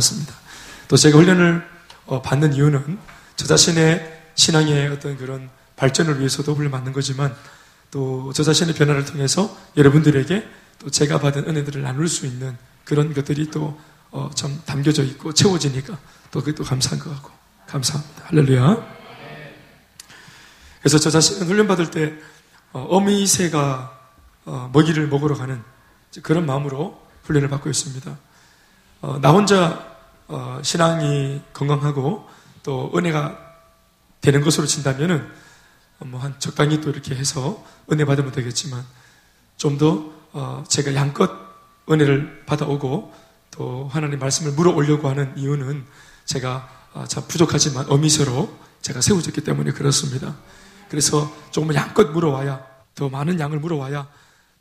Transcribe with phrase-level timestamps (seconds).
[0.00, 0.32] 맞습니다.
[0.86, 1.68] 또 제가 훈련을
[2.06, 3.00] 어, 받는 이유는
[3.34, 7.34] 저 자신의 신앙의 어떤 그런 발전을 위해서도 훈련 받는 거지만
[7.90, 10.48] 또 저 자신의 변화를 통해서 여러분들에게
[10.78, 13.72] 또 제가 받은 은혜들을 나눌 수 있는 그런 것들이 또좀
[14.12, 14.30] 어,
[14.66, 15.98] 담겨져 있고 채워지니까
[16.30, 17.30] 또 그게 또 감사한 것 같고
[17.66, 18.24] 감사합니다.
[18.26, 18.98] 할렐루야.
[20.78, 22.14] 그래서 저 자신은 훈련 받을 때
[22.72, 23.98] 어, 어미새가
[24.44, 25.60] 어, 먹이를 먹으러 가는
[26.22, 28.16] 그런 마음으로 훈련을 받고 있습니다.
[29.00, 29.87] 어, 나 혼자
[30.28, 32.28] 어, 신앙이 건강하고
[32.62, 33.38] 또 은혜가
[34.20, 35.26] 되는 것으로 친다면은
[36.00, 38.84] 어, 뭐한 적당히 또 이렇게 해서 은혜 받으면 되겠지만
[39.56, 41.30] 좀더 어, 제가 양껏
[41.90, 43.12] 은혜를 받아오고
[43.50, 45.84] 또 하나님 말씀을 물어오려고 하는 이유는
[46.26, 50.36] 제가 어, 참 부족하지만 어미새로 제가 세워졌기 때문에 그렇습니다.
[50.88, 54.08] 그래서 조금 양껏 물어와야 더 많은 양을 물어와야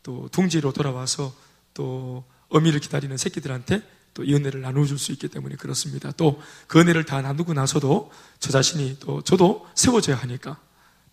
[0.04, 1.34] 또 둥지로 돌아와서
[1.74, 3.82] 또 어미를 기다리는 새끼들한테
[4.18, 6.12] 또 이 은혜를 나눠줄 수 있기 때문에 그렇습니다.
[6.12, 10.58] 또 그 은혜를 다 나누고 나서도 저 자신이 또 저도 세워져야 하니까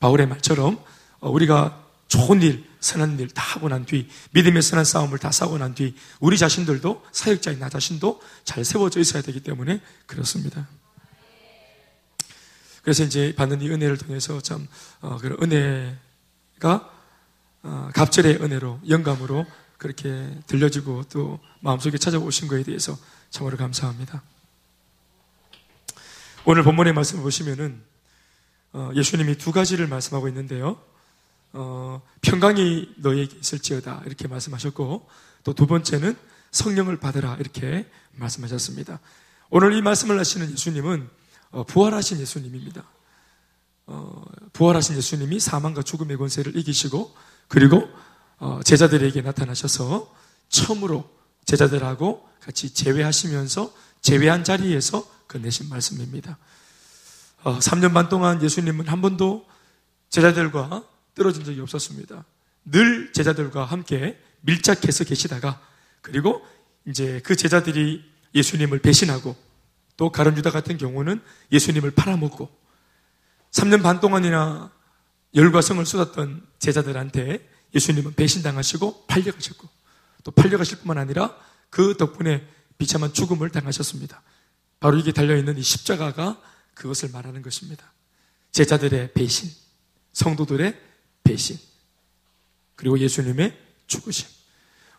[0.01, 0.83] 바울의 말처럼
[1.21, 5.59] 어, 우리가 좋은 일, 선한 일 다 하고 난 뒤, 믿음의 선한 싸움을 다 싸고
[5.59, 10.69] 난 뒤, 우리 자신들도 사역자인 나 자신도 잘 세워져 있어야 되기 때문에 그렇습니다.
[12.83, 14.67] 그래서 이제 받는 이 은혜를 통해서 참
[15.01, 16.91] 어, 그런 은혜가
[17.63, 19.47] 어, 갑절의 은혜로 영감으로
[19.79, 22.97] 그렇게 들려지고 또 마음속에 찾아오신 것에 대해서
[23.31, 24.23] 참으로 감사합니다.
[26.45, 27.83] 오늘 본문의 말씀을 보시면은
[28.73, 30.81] 어, 예수님이 두 가지를 말씀하고 있는데요.
[31.53, 35.09] 어, 평강이 너에게 있을지어다 이렇게 말씀하셨고
[35.45, 36.17] 또 두 번째는
[36.51, 39.01] 성령을 받으라 이렇게 말씀하셨습니다.
[39.51, 41.09] 오늘 이 말씀을 하시는 예수님은
[41.51, 42.85] 어, 부활하신 예수님입니다.
[43.87, 47.15] 어, 부활하신 예수님이 사망과 죽음의 권세를 이기시고
[47.49, 47.89] 그리고 어,
[48.65, 50.15] 제자들에게 나타나셔서
[50.49, 51.09] 처음으로
[51.45, 56.39] 제자들하고 같이 제외하시면서 제외한 자리에서 건네신 말씀입니다.
[57.43, 59.47] 3년 반 동안 예수님은 한 번도
[60.11, 62.25] 제자들과 떨어진 적이 없었습니다.
[62.67, 65.61] 늘 제자들과 함께 밀착해서 계시다가
[66.01, 66.45] 그리고
[66.87, 69.37] 이제 그 제자들이 예수님을 배신하고
[69.97, 71.21] 또 가론 유다 같은 경우는
[71.53, 72.51] 예수님을 팔아먹고
[73.53, 74.73] 3년 반 동안이나
[75.35, 79.69] 열과 성을 쏟았던 제자들한테 예수님은 배신당하시고 팔려가셨고
[80.25, 81.37] 또 팔려가실 뿐만 아니라
[81.71, 82.47] 그 덕분에
[82.79, 84.23] 비참한 죽음을 당하셨습니다.
[84.81, 86.41] 바로 이게 달려있는 이 십자가가
[86.75, 87.93] 그것을 말하는 것입니다.
[88.53, 89.51] 제자들의 배신,
[90.13, 90.81] 성도들의
[91.25, 91.59] 배신,
[92.77, 94.29] 그리고 예수님의 죽으심.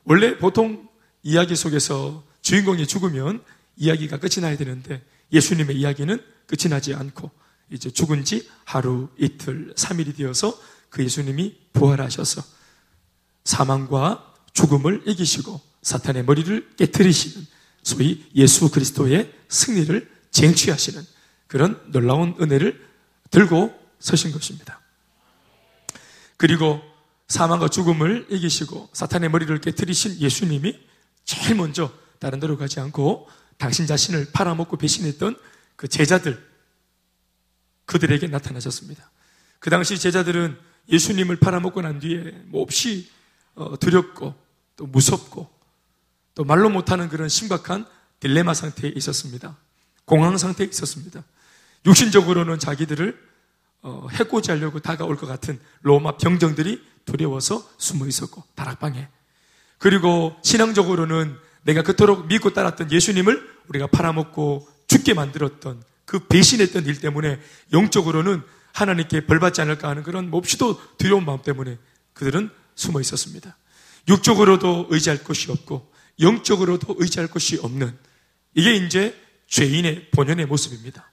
[0.04, 0.88] 원래 보통
[1.24, 3.44] 이야기 속에서 주인공이 죽으면
[3.78, 7.32] 이야기가 끝이 나야 되는데 예수님의 이야기는 끝이 나지 않고
[7.72, 10.58] 이제 죽은 지 하루, 이틀, 3일이 되어서
[10.90, 12.44] 그 예수님이 부활하셔서
[13.46, 17.46] 사망과 죽음을 이기시고 사탄의 머리를 깨뜨리시는
[17.84, 21.04] 소위 예수 그리스도의 승리를 쟁취하시는
[21.48, 22.84] 그런 놀라운 은혜를
[23.32, 24.82] 들고 서신 것입니다.
[26.38, 26.82] 그리고
[27.28, 30.80] 사망과 죽음을 이기시고 사탄의 머리를 깨뜨리신 예수님이
[31.24, 35.38] 제일 먼저 다른 데로 가지 않고 당신 자신을 팔아먹고 배신했던
[35.76, 36.44] 그 제자들,
[37.86, 39.12] 그들에게 나타나셨습니다.
[39.60, 40.58] 그 당시 제자들은
[40.90, 43.16] 예수님을 팔아먹고 난 뒤에 몹시 어,
[43.80, 44.34] 두렵고
[44.76, 45.50] 또 무섭고
[46.36, 47.86] 또 말로 못하는 그런 심각한
[48.20, 49.56] 딜레마 상태에 있었습니다.
[50.06, 51.24] 공황 상태에 있었습니다.
[51.86, 53.36] 육신적으로는 자기들을
[53.82, 59.08] 어, 해코지 하려고 다가올 것 같은 로마 병정들이 두려워서 숨어 있었고 다락방에
[59.78, 67.40] 그리고 신앙적으로는 내가 그토록 믿고 따랐던 예수님을 우리가 팔아먹고 죽게 만들었던 그 배신했던 일 때문에
[67.74, 68.42] 영적으로는
[68.74, 71.78] 하나님께 벌받지 않을까 하는 그런 몹시도 두려운 마음 때문에
[72.14, 73.58] 그들은 숨어 있었습니다.
[74.08, 77.98] 육적으로도 의지할 것이 없고 영적으로도 의지할 것이 없는
[78.54, 81.12] 이게 이제 죄인의 본연의 모습입니다.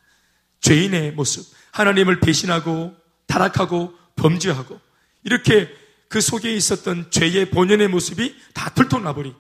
[0.61, 1.47] 죄인의 모습.
[1.73, 2.95] 하나님을 배신하고
[3.27, 4.81] 타락하고 범죄하고
[5.25, 5.69] 이렇게
[6.09, 9.35] 그 속에 있었던 죄의 본연의 모습이 다 들통나버리.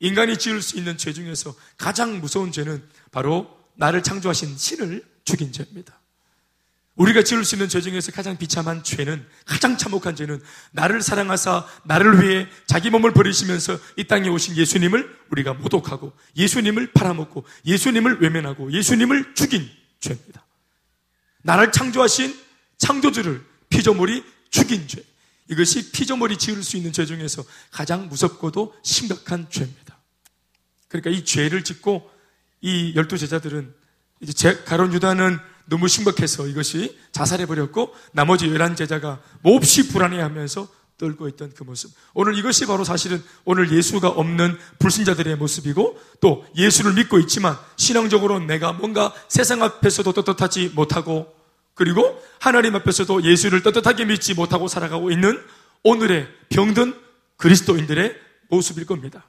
[0.00, 5.98] 인간이 지을 수 있는 죄 중에서 가장 무서운 죄는 바로 나를 창조하신 신을 죽인 죄입니다.
[6.98, 10.42] 우리가 지을 수 있는 죄 중에서 가장 비참한 죄는 가장 참혹한 죄는
[10.72, 17.44] 나를 사랑하사 나를 위해 자기 몸을 버리시면서 이 땅에 오신 예수님을 우리가 모독하고 예수님을 팔아먹고
[17.64, 19.68] 예수님을 외면하고 예수님을 죽인
[20.00, 20.44] 죄입니다.
[21.42, 22.36] 나를 창조하신
[22.78, 25.02] 창조주를 피조물이 죽인 죄.
[25.50, 29.96] 이것이 피조물이 지을 수 있는 죄 중에서 가장 무섭고도 심각한 죄입니다.
[30.88, 32.10] 그러니까 이 죄를 짓고
[32.60, 33.72] 이 열두 제자들은
[34.20, 40.68] 이제 가론 유다는 너무 심각해서 이것이 자살해버렸고 나머지 열한 제자가 몹시 불안해하면서
[40.98, 41.92] 떨고 있던 그 모습.
[42.12, 48.72] 오늘 이것이 바로 사실은 오늘 예수가 없는 불신자들의 모습이고 또 예수를 믿고 있지만 신앙적으로 내가
[48.72, 51.32] 뭔가 세상 앞에서도 떳떳하지 못하고
[51.74, 55.40] 그리고 하나님 앞에서도 예수를 떳떳하게 믿지 못하고 살아가고 있는
[55.84, 56.98] 오늘의 병든
[57.36, 58.16] 그리스도인들의
[58.48, 59.28] 모습일 겁니다.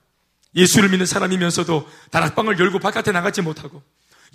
[0.56, 3.84] 예수를 믿는 사람이면서도 다락방을 열고 바깥에 나가지 못하고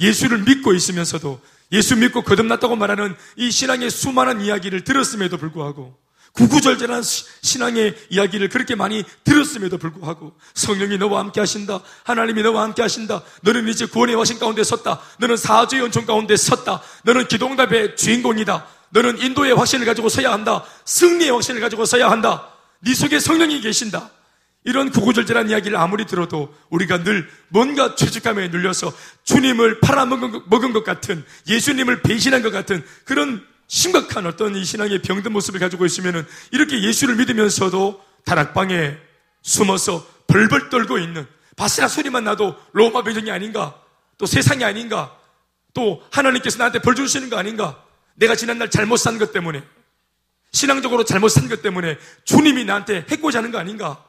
[0.01, 1.41] 예수를 믿고 있으면서도
[1.73, 5.97] 예수 믿고 거듭났다고 말하는 이 신앙의 수많은 이야기를 들었음에도 불구하고
[6.35, 7.03] 구구절절한
[7.43, 11.81] 신앙의 이야기를 그렇게 많이 들었음에도 불구하고 성령이 너와 함께 하신다.
[12.03, 13.23] 하나님이 너와 함께 하신다.
[13.43, 15.01] 너는 이제 구원의 화신 가운데 섰다.
[15.19, 16.83] 너는 사주의 연총 가운데 섰다.
[17.05, 18.67] 너는 기동답의 주인공이다.
[18.91, 20.65] 너는 인도의 확신을 가지고 서야 한다.
[20.85, 22.49] 승리의 확신을 가지고 서야 한다.
[22.81, 24.11] 네 속에 성령이 계신다.
[24.65, 28.93] 이런 구구절절한 이야기를 아무리 들어도 우리가 늘 뭔가 죄책감에 눌려서
[29.25, 35.61] 주님을 팔아먹은 것 같은 예수님을 배신한 것 같은 그런 심각한 어떤 이 신앙의 병든 모습을
[35.61, 38.97] 가지고 있으면은 이렇게 예수를 믿으면서도 다락방에
[39.43, 41.27] 숨어서 벌벌 떨고 있는
[41.57, 43.79] 바스라 소리만 나도 로마 배정이 아닌가
[44.17, 45.15] 또 세상이 아닌가
[45.75, 47.83] 또 하나님께서 나한테 벌 주시는 거 아닌가
[48.15, 49.63] 내가 지난날 잘못 산 것 때문에
[50.53, 54.03] 신앙적으로 잘못 산 것 때문에 주님이 나한테 해고자 하는 거 아닌가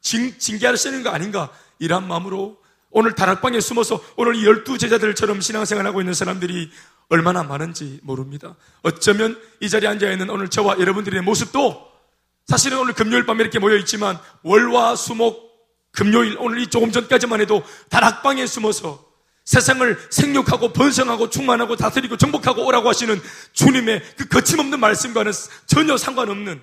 [0.00, 2.58] 징, 징계하시는 거 아닌가 이런 마음으로
[2.90, 6.70] 오늘 다락방에 숨어서 오늘 이 열두 제자들처럼 신앙생활하고 있는 사람들이
[7.08, 8.56] 얼마나 많은지 모릅니다.
[8.82, 11.88] 어쩌면 이 자리에 앉아있는 오늘 저와 여러분들의 모습도
[12.46, 15.50] 사실은 오늘 금요일 밤에 이렇게 모여있지만 월화 수목
[15.92, 19.04] 금요일 오늘 이 조금 전까지만 해도 다락방에 숨어서
[19.44, 23.20] 세상을 생육하고 번성하고 충만하고 다스리고 정복하고 오라고 하시는
[23.52, 25.32] 주님의 그 거침없는 말씀과는
[25.66, 26.60] 전혀 상관없는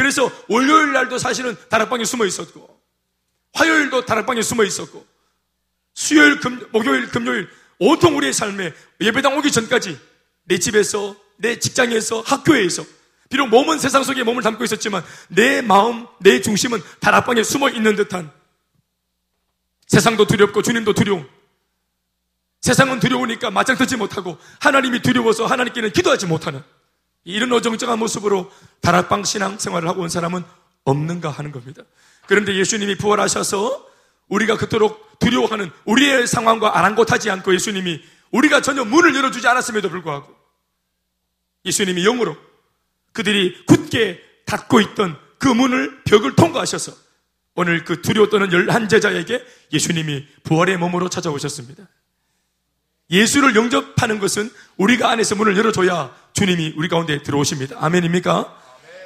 [0.00, 2.80] 그래서 월요일 날도 사실은 다락방에 숨어 있었고
[3.52, 5.06] 화요일도 다락방에 숨어 있었고
[5.92, 10.00] 수요일, 금, 목요일, 금요일 온통 우리의 삶에 예배당 오기 전까지
[10.44, 12.82] 내 집에서, 내 직장에서, 학교에서
[13.28, 18.32] 비록 몸은 세상 속에 몸을 담고 있었지만 내 마음, 내 중심은 다락방에 숨어 있는 듯한
[19.86, 21.28] 세상도 두렵고 주님도 두려움.
[22.62, 26.62] 세상은 두려우니까 맞짱 뜨지 못하고 하나님이 두려워서 하나님께는 기도하지 못하는
[27.24, 28.50] 이런 어정쩡한 모습으로
[28.80, 30.42] 다락방 신앙 생활을 하고 온 사람은
[30.84, 31.82] 없는가 하는 겁니다.
[32.26, 33.86] 그런데 예수님이 부활하셔서
[34.28, 38.00] 우리가 그토록 두려워하는 우리의 상황과 아랑곳하지 않고 예수님이
[38.30, 40.34] 우리가 전혀 문을 열어주지 않았음에도 불구하고
[41.64, 42.36] 예수님이 영으로
[43.12, 46.92] 그들이 굳게 닫고 있던 그 문을 벽을 통과하셔서
[47.54, 51.86] 오늘 그 떠는 열한 제자에게 예수님이 부활의 몸으로 찾아오셨습니다.
[53.10, 57.76] 예수를 영접하는 것은 우리가 안에서 문을 열어줘야 주님이 우리 가운데 들어오십니다.
[57.80, 58.56] 아멘입니까?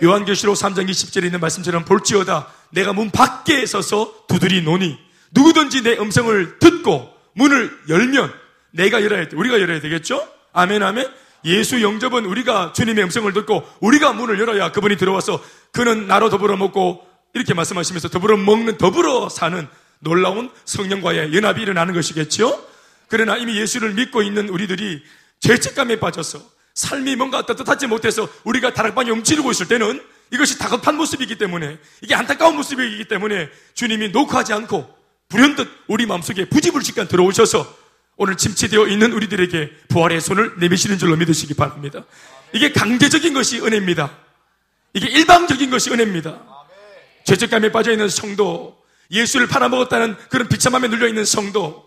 [0.02, 4.98] 요한계시록 3장 20절에 있는 말씀처럼 볼지어다 내가 문 밖에 서서 두드리 노니
[5.32, 8.32] 누구든지 내 음성을 듣고 문을 열면
[8.72, 9.36] 내가 열어야 돼.
[9.36, 10.26] 우리가 열어야 되겠죠?
[10.52, 11.08] 아멘, 아멘.
[11.44, 15.42] 예수 영접은 우리가 주님의 음성을 듣고 우리가 문을 열어야 그분이 들어와서
[15.72, 19.66] 그는 나로 더불어 먹고 이렇게 말씀하시면서 더불어 먹는 더불어 사는
[19.98, 22.64] 놀라운 성령과의 연합이 일어나는 것이겠죠?
[23.08, 25.02] 그러나 이미 예수를 믿고 있는 우리들이
[25.40, 26.40] 죄책감에 빠져서
[26.74, 32.56] 삶이 뭔가 떳떳하지 못해서 우리가 다락방에 움츠리고 있을 때는 이것이 다급한 모습이기 때문에 이게 안타까운
[32.56, 34.92] 모습이기 때문에 주님이 녹화하지 않고
[35.28, 37.84] 불현듯 우리 마음속에 부지불식간 들어오셔서
[38.16, 42.04] 오늘 침체되어 있는 우리들에게 부활의 손을 내미시는 줄로 믿으시기 바랍니다.
[42.52, 44.16] 이게 강제적인 것이 은혜입니다.
[44.92, 46.40] 이게 일방적인 것이 은혜입니다.
[47.24, 48.78] 죄책감에 빠져있는 성도,
[49.10, 51.86] 예수를 팔아먹었다는 그런 비참함에 눌려있는 성도,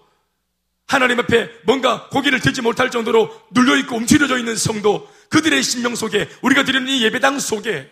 [0.88, 6.64] 하나님 앞에 뭔가 고기를 들지 못할 정도로 눌려있고 움츠려져 있는 성도, 그들의 심령 속에, 우리가
[6.64, 7.92] 드리는 이 예배당 속에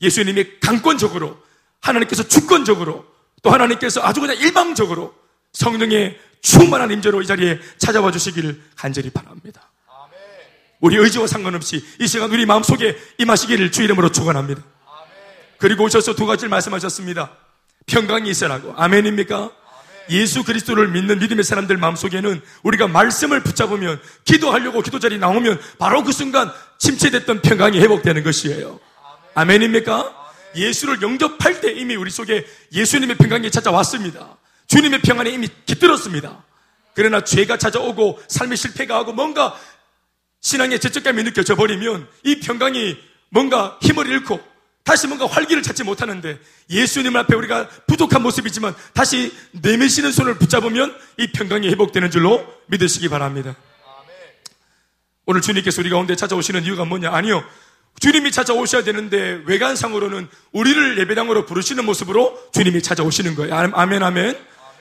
[0.00, 1.36] 예수님이 강권적으로,
[1.80, 3.04] 하나님께서 주권적으로
[3.42, 5.14] 또 하나님께서 아주 그냥 일방적으로
[5.52, 9.70] 성령의 충만한 임재로 이 자리에 찾아와 주시기를 간절히 바랍니다.
[10.80, 14.62] 우리 의지와 상관없이 이 시간 우리 마음속에 임하시기를 주 이름으로 축원합니다.
[15.58, 17.36] 그리고 오셔서 두 가지를 말씀하셨습니다.
[17.86, 18.74] 평강이 있으라고.
[18.76, 19.50] 아멘입니까?
[20.10, 26.12] 예수 그리스도를 믿는 믿음의 사람들 마음속에는 우리가 말씀을 붙잡으면 기도하려고 기도 자리 나오면 바로 그
[26.12, 28.80] 순간 침체됐던 평강이 회복되는 것이에요.
[29.34, 30.14] 아멘입니까?
[30.56, 34.36] 예수를 영접할 때 이미 우리 속에 예수님의 평강이 찾아왔습니다.
[34.66, 36.44] 주님의 평안이 이미 깃들었습니다.
[36.94, 39.58] 그러나 죄가 찾아오고 삶의 실패가 하고 뭔가
[40.40, 42.96] 신앙의 죄책감이 느껴져 버리면 이 평강이
[43.30, 44.40] 뭔가 힘을 잃고
[44.88, 46.40] 다시 뭔가 활기를 찾지 못하는데
[46.70, 53.54] 예수님 앞에 우리가 부족한 모습이지만 다시 내미시는 손을 붙잡으면 이 평강이 회복되는 줄로 믿으시기 바랍니다.
[55.26, 57.10] 오늘 주님께서 우리 가운데 찾아오시는 이유가 뭐냐?
[57.12, 57.44] 아니요.
[58.00, 63.54] 주님이 찾아오셔야 되는데 외관상으로는 우리를 예배당으로 부르시는 모습으로 주님이 찾아오시는 거예요.
[63.74, 64.38] 아멘, 아멘.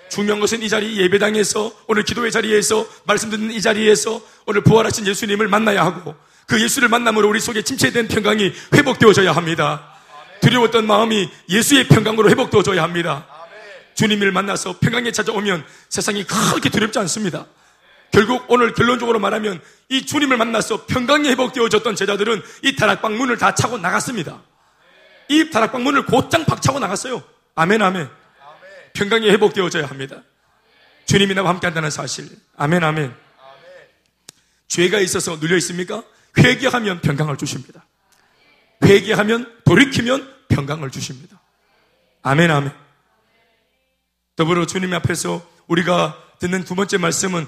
[0.08, 5.50] 중요한 것은 이 자리 예배당에서 오늘 기도의 자리에서 말씀 듣는 이 자리에서 오늘 부활하신 예수님을
[5.50, 9.97] 만나야 하고 그 예수를 만남으로 우리 속에 침체된 평강이 회복되어져야 합니다.
[10.42, 13.28] 두려웠던 마음이 예수의 평강으로 회복되어져야 합니다.
[13.96, 17.48] 주님을 만나서 평강에 찾아오면 세상이 그렇게 두렵지 않습니다.
[18.12, 23.80] 결국 오늘 결론적으로 말하면 이 주님을 만나서 평강이 회복되어졌던 제자들은 이 다락방 문을 다 차고
[23.80, 24.42] 나갔습니다.
[25.30, 27.24] 이 다락방 문을 곧장 박차고 나갔어요.
[27.56, 28.08] 아멘, 아멘.
[28.94, 30.22] 평강이 회복되어져야 합니다.
[31.06, 32.30] 주님이 나와 함께 한다는 사실.
[32.56, 33.14] 아멘, 아멘.
[34.68, 36.04] 죄가 있어서 눌려 있습니까?
[36.38, 37.87] 회개하면 평강을 주십니다.
[38.84, 41.40] 회개하면 돌이키면 평강을 주십니다.
[42.24, 42.72] 아멘, 아멘.
[44.36, 47.48] 더불어 주님 앞에서 우리가 듣는 두 번째 말씀은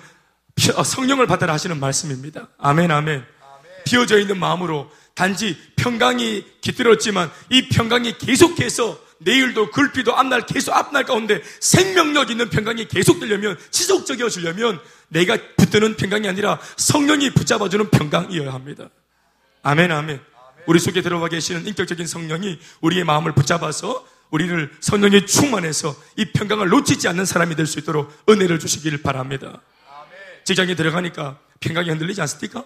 [0.75, 2.47] 어, 성령을 받아라 하시는 말씀입니다.
[2.57, 3.25] 아멘, 아멘.
[3.85, 11.41] 비어져 있는 마음으로 단지 평강이 깃들었지만 이 평강이 계속해서 내일도 글비도 앞날 계속 앞날 가운데
[11.59, 18.89] 생명력 있는 평강이 계속 되려면 지속적이어지려면 내가 붙드는 평강이 아니라 성령이 붙잡아주는 평강이어야 합니다.
[19.61, 20.21] 아멘, 아멘.
[20.65, 27.07] 우리 속에 들어가 계시는 인격적인 성령이 우리의 마음을 붙잡아서 우리를 성령에 충만해서 이 평강을 놓치지
[27.07, 29.61] 않는 사람이 될 수 있도록 은혜를 주시길 바랍니다.
[30.43, 32.63] 직장에 들어가니까 평강이 흔들리지 않습니까?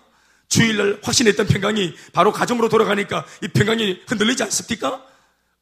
[0.50, 5.02] 주일날 확신했던 평강이 바로 가정으로 돌아가니까 이 평강이 흔들리지 않습니까?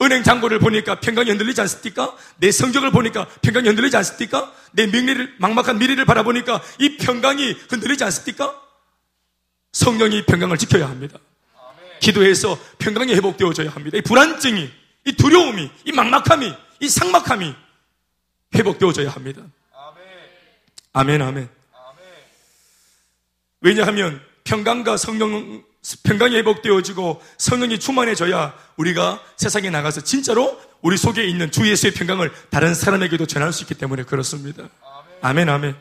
[0.02, 2.16] 은행 잔고를 보니까 평강이 흔들리지 않습니까?
[2.38, 4.52] 내 성적을 보니까 평강이 흔들리지 않습니까?
[4.72, 8.60] 내 미래를, 막막한 미래를 바라보니까 이 평강이 흔들리지 않습니까?
[9.74, 11.20] 성령이 평강을 지켜야 합니다.
[12.02, 13.98] 기도해서 평강이 회복되어져야 합니다.
[13.98, 14.70] 이 불안증이,
[15.06, 17.56] 이 두려움이, 이 막막함이, 이 상막함이
[18.56, 19.44] 회복되어져야 합니다.
[20.94, 21.50] 아멘, 아멘.
[23.62, 25.64] 왜냐하면 평강과 성령,
[26.04, 32.74] 평강이 회복되어지고 성령이 충만해져야 우리가 세상에 나가서 진짜로 우리 속에 있는 주 예수의 평강을 다른
[32.74, 34.68] 사람에게도 전할 수 있기 때문에 그렇습니다.
[35.22, 35.76] 아멘, 아멘.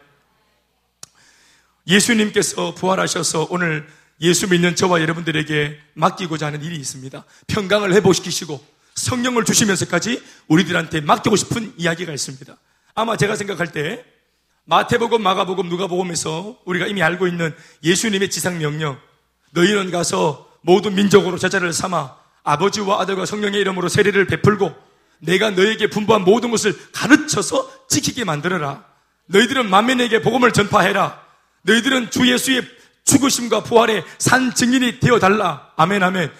[1.86, 3.88] 예수님께서 부활하셔서 오늘
[4.20, 7.24] 예수 믿는 저와 여러분들에게 맡기고자 하는 일이 있습니다.
[7.46, 8.62] 평강을 회복시키시고
[8.94, 12.56] 성령을 주시면서까지 우리들한테 맡기고 싶은 이야기가 있습니다.
[12.94, 14.04] 아마 제가 생각할 때
[14.64, 18.98] 마태복음, 마가복음, 누가복음에서 우리가 이미 알고 있는 예수님의 지상 명령
[19.52, 24.72] 너희는 가서 모든 민족으로 제자를 삼아 아버지와 아들과 성령의 이름으로 세례를 베풀고
[25.20, 28.84] 내가 너에게 분부한 모든 것을 가르쳐서 지키게 만들어라.
[29.26, 31.20] 너희들은 만민에게 복음을 전파해라.
[31.62, 32.62] 너희들은 주 예수의
[33.04, 35.70] 죽으심과 부활의 산 증인이 되어 달라.
[35.76, 36.30] 아멘, 아멘.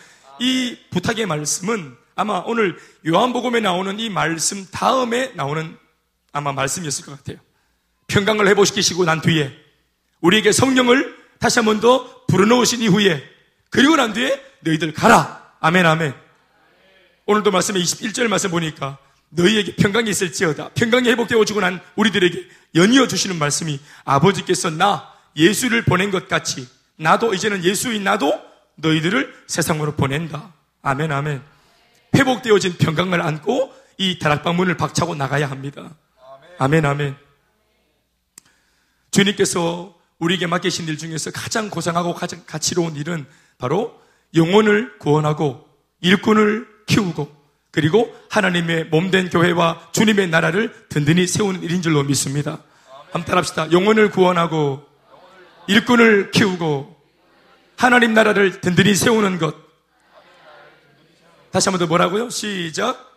[0.40, 5.76] 이 부탁의 말씀은 아마 오늘 요한복음에 나오는 이 말씀 다음에 나오는
[6.33, 7.38] 아마 말씀이었을 것 같아요.
[8.09, 9.52] 평강을 회복시키시고 난 뒤에
[10.21, 13.23] 우리에게 성령을 다시 한 번 더 불어넣으신 이후에
[13.71, 15.55] 그리고 난 뒤에 너희들 가라.
[15.61, 16.14] 아멘, 아멘.
[17.26, 18.99] 오늘도 말씀에 21절 말씀 보니까
[19.31, 20.71] 너희에게 평강이 있을지어다.
[20.75, 27.64] 평강이 회복되어지고 난 우리들에게 연이어 주시는 말씀이 아버지께서 나 예수를 보낸 것 같이 나도 이제는
[27.64, 28.40] 예수인 나도
[28.76, 30.52] 너희들을 세상으로 보낸다.
[30.82, 31.42] 아멘, 아멘.
[32.14, 35.90] 회복되어진 평강을 안고 이 다락방 문을 박차고 나가야 합니다.
[36.58, 37.16] 아멘, 아멘.
[39.10, 43.26] 주님께서 우리에게 맡기신 일 중에서 가장 고상하고 가장 가치로운 일은
[43.58, 44.00] 바로
[44.34, 45.66] 영혼을 구원하고
[46.00, 52.58] 일꾼을 키우고 그리고 하나님의 몸된 교회와 주님의 나라를 든든히 세우는 일인 줄로 믿습니다.
[53.12, 53.72] 한번 따라합시다.
[53.72, 54.87] 영혼을 구원하고
[55.67, 56.97] 일꾼을 키우고
[57.76, 59.55] 하나님 나라를 든든히 세우는 것.
[61.50, 62.31] 다시 한 번 더 뭐라고요?
[62.31, 63.09] 시작.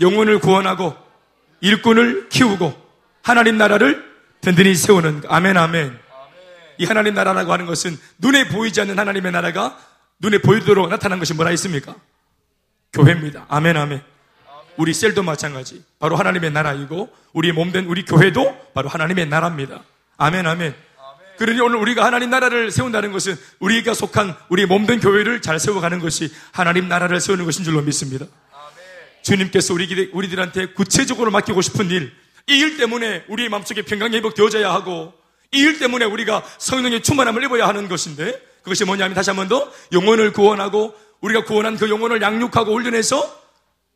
[0.00, 0.96] 영혼을 구원하고
[1.60, 2.72] 일꾼을 키우고
[3.22, 4.04] 하나님 나라를
[4.40, 5.32] 든든히 세우는 것.
[5.32, 5.98] 아멘, 아멘.
[6.78, 9.78] 이 하나님 나라라고 하는 것은 눈에 보이지 않는 하나님의 나라가
[10.20, 11.94] 눈에 보이도록 나타난 것이 뭐라 있습니까?
[12.92, 13.46] 교회입니다.
[13.48, 14.02] 아멘, 아멘.
[14.76, 15.84] 우리 셀도 마찬가지.
[15.98, 19.82] 바로 하나님의 나라이고, 우리 몸된 우리 교회도 바로 하나님의 나라입니다.
[20.16, 20.74] 아멘, 아멘.
[21.38, 26.32] 그러니 오늘 우리가 하나님 나라를 세운다는 것은 우리가 속한 우리 몸된 교회를 잘 세워가는 것이
[26.52, 28.26] 하나님 나라를 세우는 것인 줄로 믿습니다.
[29.22, 32.12] 주님께서 우리, 우리들한테 구체적으로 맡기고 싶은 일,
[32.48, 35.12] 이 일 때문에 우리의 마음속에 평강이 회복되어져야 하고,
[35.52, 39.70] 이 일 때문에 우리가 성령의 충만함을 입어야 하는 것인데, 그것이 뭐냐면 다시 한 번 더
[39.92, 43.42] 영혼을 구원하고 우리가 구원한 그 영혼을 양육하고 훈련해서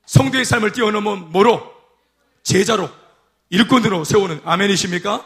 [0.07, 1.73] 성도의 삶을 뛰어넘은 뭐로?
[2.43, 2.91] 제자로,
[3.51, 5.25] 일꾼으로 세우는 아멘이십니까?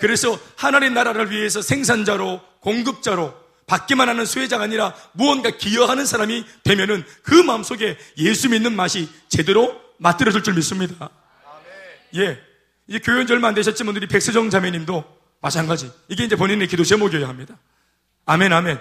[0.00, 7.34] 그래서 하나님 나라를 위해서 생산자로, 공급자로, 받기만 하는 수혜자가 아니라 무언가 기여하는 사람이 되면은 그
[7.34, 11.10] 마음속에 예수 믿는 맛이 제대로 맛들어질 줄 믿습니다.
[12.16, 12.40] 예.
[12.86, 15.04] 이제 교연 지 얼마 안 되셨지만 우리 백세정 자매님도
[15.40, 15.92] 마찬가지.
[16.08, 17.58] 이게 이제 본인의 기도 제목이어야 합니다.
[18.24, 18.78] 아멘, 아멘.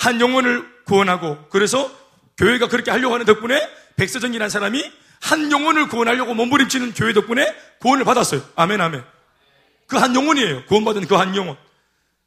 [0.00, 1.90] 한 영혼을 구원하고 그래서
[2.36, 3.60] 교회가 그렇게 하려고 하는 덕분에
[3.96, 8.42] 백서정이라는 사람이 한 영혼을 구원하려고 몸부림치는 교회 덕분에 구원을 받았어요.
[8.56, 9.13] 아멘, 아멘.
[9.94, 10.66] 그 한 영혼이에요.
[10.66, 11.56] 구원받은 그 한 영혼.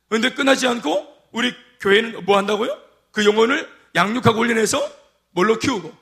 [0.10, 2.78] 그런데 끝나지 않고 우리 교회는 뭐 한다고요?
[3.12, 4.82] 그 영혼을 양육하고 훈련해서
[5.32, 5.94] 뭘로 키우고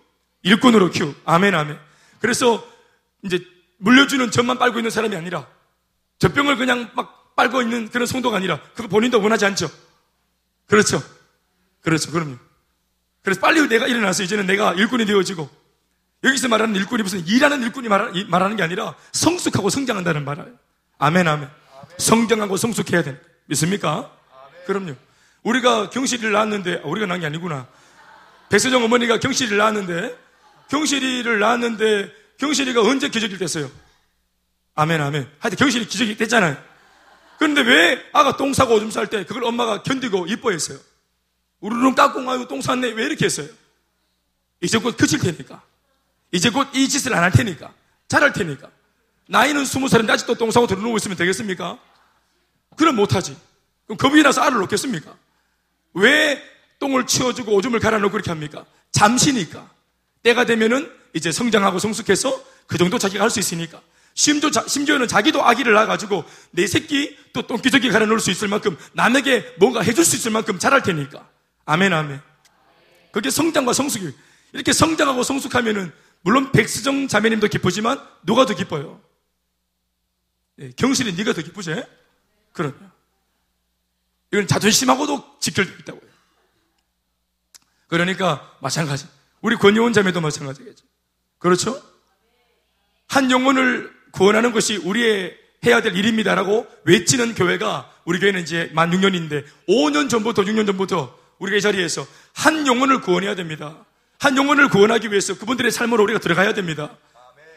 [0.44, 1.14] 일꾼으로 키우.
[1.26, 1.78] 아멘, 아멘.
[2.20, 2.66] 그래서
[3.24, 3.44] 이제
[3.78, 5.48] 물려주는 젖만 빨고 있는 사람이 아니라
[6.20, 9.70] 젖병을 그냥 막 빨고 있는 그런 성도가 아니라 그거 본인도 원하지 않죠.
[10.68, 11.02] 그렇죠.
[11.82, 12.12] 그렇죠.
[12.12, 12.38] 그럼요.
[13.22, 15.50] 그래서 빨리 내가 일어나서 이제는 내가 일꾼이 되어지고
[16.24, 20.65] 여기서 말하는 일꾼이 무슨 일하는 일꾼이 말하는 게 아니라 성숙하고 성장한다는 말이에요.
[20.98, 21.50] 아멘, 아멘.
[21.98, 23.20] 성장하고 성숙해야 돼.
[23.46, 24.12] 믿습니까?
[24.66, 24.96] 그럼요.
[25.44, 27.68] 우리가 경실이를 낳았는데, 아, 우리가 낳은 게 아니구나.
[28.50, 30.18] 백서정 어머니가 경실이를 낳았는데,
[30.70, 33.70] 경실이를 낳았는데, 경실이가 언제 기적이 됐어요?
[34.76, 35.30] 아멘, 아멘.
[35.40, 36.58] 하여튼 경실이 기적이 됐잖아요.
[37.38, 40.80] 그런데 왜 아가 똥 싸고 오줌 쌀 때 그걸 엄마가 견디고 이뻐했어요?
[41.60, 42.90] 우르릉 깍꿍 하고 똥 쌌네.
[42.92, 43.48] 왜 이렇게 했어요?
[44.62, 45.62] 이제 곧 그칠 테니까.
[46.32, 47.74] 이제 곧 이 짓을 안 할 테니까.
[48.08, 48.70] 잘할 테니까.
[49.28, 51.80] 나이는 스무 살인데 아직도 똥 싸고 들어누고 있으면 되겠습니까?
[52.76, 53.36] 그럼 못하지.
[53.86, 55.16] 그럼 겁이 나서 알을 놓겠습니까?
[55.94, 56.42] 왜
[56.80, 58.66] 똥을 치워주고 오줌을 갈아놓고 그렇게 합니까?
[58.92, 59.70] 잠시니까.
[60.24, 63.82] 때가 되면은 이제 성장하고 성숙해서 그 정도 자기가 할 수 있으니까.
[64.18, 69.82] 심지어, 심지어는 자기도 아기를 낳아가지고 내 새끼 또 똥기저귀 갈아놓을 수 있을 만큼 남에게 뭔가
[69.82, 71.28] 해줄 수 있을 만큼 잘할 테니까.
[71.66, 72.22] 아멘, 아멘.
[73.12, 74.12] 그게 성장과 성숙이.
[74.54, 75.92] 이렇게 성장하고 성숙하면은
[76.22, 79.02] 물론 백수정 자매님도 기쁘지만 누가 더 기뻐요?
[80.58, 81.84] 네, 경실이 네가 더 기쁘지?
[82.54, 82.76] 그럼요.
[84.32, 86.12] 이건 자존심하고도 직결되어 있다고요.
[87.88, 89.08] 그러니까 마찬가지.
[89.42, 90.86] 우리 권유원 자매도 마찬가지겠죠.
[91.38, 91.82] 그렇죠?
[93.08, 99.46] 한 영혼을 구원하는 것이 우리의 해야 될 일입니다라고 외치는 교회가 우리 교회는 이제 만 6년인데
[99.68, 103.86] 5년 전부터 6년 전부터 우리가 이 자리에서 한 영혼을 구원해야 됩니다.
[104.20, 106.98] 한 영혼을 구원하기 위해서 그분들의 삶으로 우리가 들어가야 됩니다.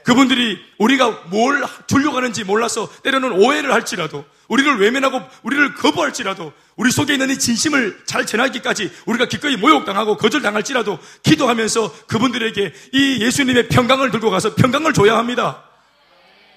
[0.08, 7.12] 그분들이 우리가 뭘 주려고 하는지 몰라서 때로는 오해를 할지라도 우리를 외면하고 우리를 거부할지라도 우리 속에
[7.12, 14.30] 있는 이 진심을 잘 전하기까지 우리가 기꺼이 모욕당하고 거절당할지라도 기도하면서 그분들에게 이 예수님의 평강을 들고
[14.30, 15.62] 가서 평강을 줘야 합니다.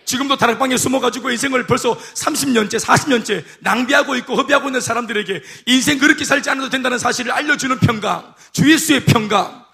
[0.05, 6.49] 지금도 다락방에 숨어가지고 인생을 벌써 30년째, 40년째 낭비하고 있고 허비하고 있는 사람들에게 인생 그렇게 살지
[6.51, 9.65] 않아도 된다는 사실을 알려주는 평강, 주 예수의 평강,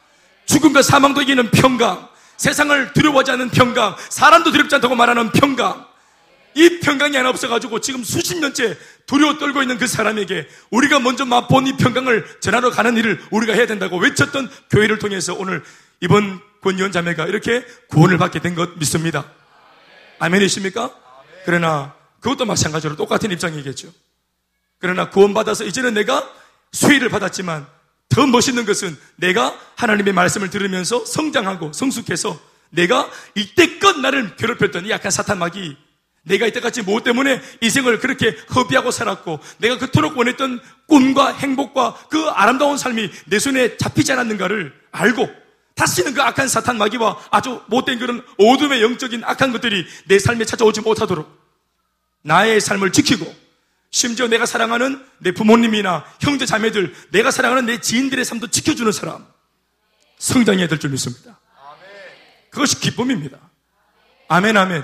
[0.48, 5.86] 죽음과 사망도 이기는 평강, 세상을 두려워하지 않는 평강, 사람도 두렵지 않다고 말하는 평강,
[6.54, 11.68] 이 평강이 하나 없어가지고 지금 수십 년째 두려워 떨고 있는 그 사람에게 우리가 먼저 맛본
[11.68, 15.64] 이 평강을 전하러 가는 일을 우리가 해야 된다고 외쳤던 교회를 통해서 오늘
[16.02, 19.26] 이번 권위원 자매가 이렇게 구원을 받게 된 것 믿습니다.
[20.20, 20.92] 아멘이십니까?
[21.46, 23.90] 그러나 그것도 마찬가지로 똑같은 입장이겠죠.
[24.80, 26.28] 그러나 구원받아서 이제는 내가
[26.72, 27.68] 수위를 받았지만
[28.10, 32.40] 더 멋있는 것은 내가 하나님의 말씀을 들으면서 성장하고 성숙해서
[32.70, 35.78] 내가 이때껏 나를 괴롭혔던 이 약한 사탄 마귀
[36.24, 42.78] 내가 이때까지 무엇 때문에 인생을 그렇게 허비하고 살았고 내가 그토록 원했던 꿈과 행복과 그 아름다운
[42.78, 45.30] 삶이 내 손에 잡히지 않았는가를 알고
[45.76, 50.82] 다시는 그 악한 사탄 마귀와 아주 못된 그런 어둠의 영적인 악한 것들이 내 삶에 찾아오지
[50.82, 51.30] 못하도록
[52.24, 53.34] 나의 삶을 지키고
[53.90, 59.26] 심지어 내가 사랑하는 내 부모님이나 형제 자매들, 내가 사랑하는 내 지인들의 삶도 지켜주는 사람
[60.20, 61.40] 성장해야 될 줄 믿습니다.
[62.50, 63.38] 그것이 기쁨입니다.
[64.28, 64.84] 아멘 아멘.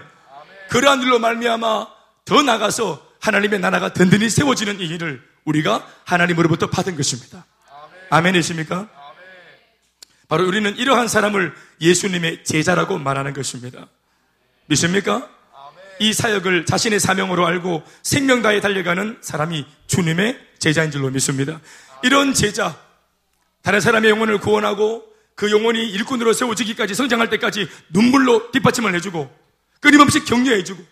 [0.69, 1.87] 그러한 일로 말미암아
[2.25, 7.45] 더 나가서 하나님의 나라가 든든히 세워지는 이 일을 우리가 하나님으로부터 받은 것입니다.
[8.09, 8.89] 아멘이십니까?
[10.29, 13.87] 바로 우리는 이러한 사람을 예수님의 제자라고 말하는 것입니다.
[14.67, 15.29] 믿습니까?
[16.03, 21.61] 이 사역을 자신의 사명으로 알고 생명 다해 달려가는 사람이 주님의 제자인 줄로 믿습니다.
[22.03, 22.77] 이런 제자,
[23.61, 29.33] 다른 사람의 영혼을 구원하고 그 영혼이 일꾼으로 세워지기까지 성장할 때까지 눈물로 뒷받침을 해주고
[29.79, 30.83] 끊임없이 격려해주고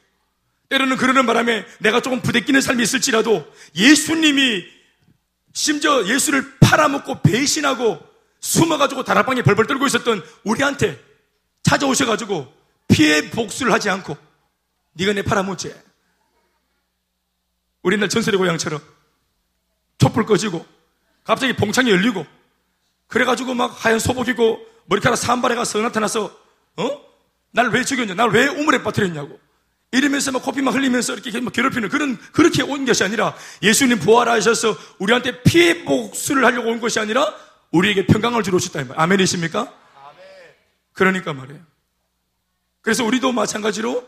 [0.69, 3.45] 때로는 그러는 바람에 내가 조금 부대끼는 삶이 있을지라도
[3.75, 4.63] 예수님이
[5.51, 7.99] 심지어 예수를 팔아먹고 배신하고
[8.39, 10.97] 숨어가지고 다락방에 벌벌 떨고 있었던 우리한테
[11.63, 12.47] 찾아오셔가지고
[12.87, 14.30] 피해 복수를 하지 않고
[14.93, 15.73] 네가 내 팔아먹지
[17.83, 18.81] 우리 옛날 전설의 고향처럼
[19.97, 20.65] 촛불 꺼지고
[21.23, 22.25] 갑자기 봉창이 열리고
[23.07, 26.37] 그래가지고 막 하얀 소복 이고 머리카락 산발에 가서 나타나서
[26.77, 27.11] 어?
[27.51, 28.13] 날 왜 죽였냐?
[28.13, 29.39] 날 왜 우물에 빠뜨렸냐고.
[29.91, 34.77] 이러면서 막 코피 막 흘리면서 이렇게 막 괴롭히는 그런, 그렇게 온 것이 아니라 예수님 부활하셔서
[34.99, 37.35] 우리한테 피해 복수를 하려고 온 것이 아니라
[37.71, 38.93] 우리에게 평강을 주러 오셨다.
[38.95, 39.59] 아멘이십니까?
[39.61, 40.25] 아멘.
[40.93, 41.59] 그러니까 말이에요.
[42.81, 44.07] 그래서 우리도 마찬가지로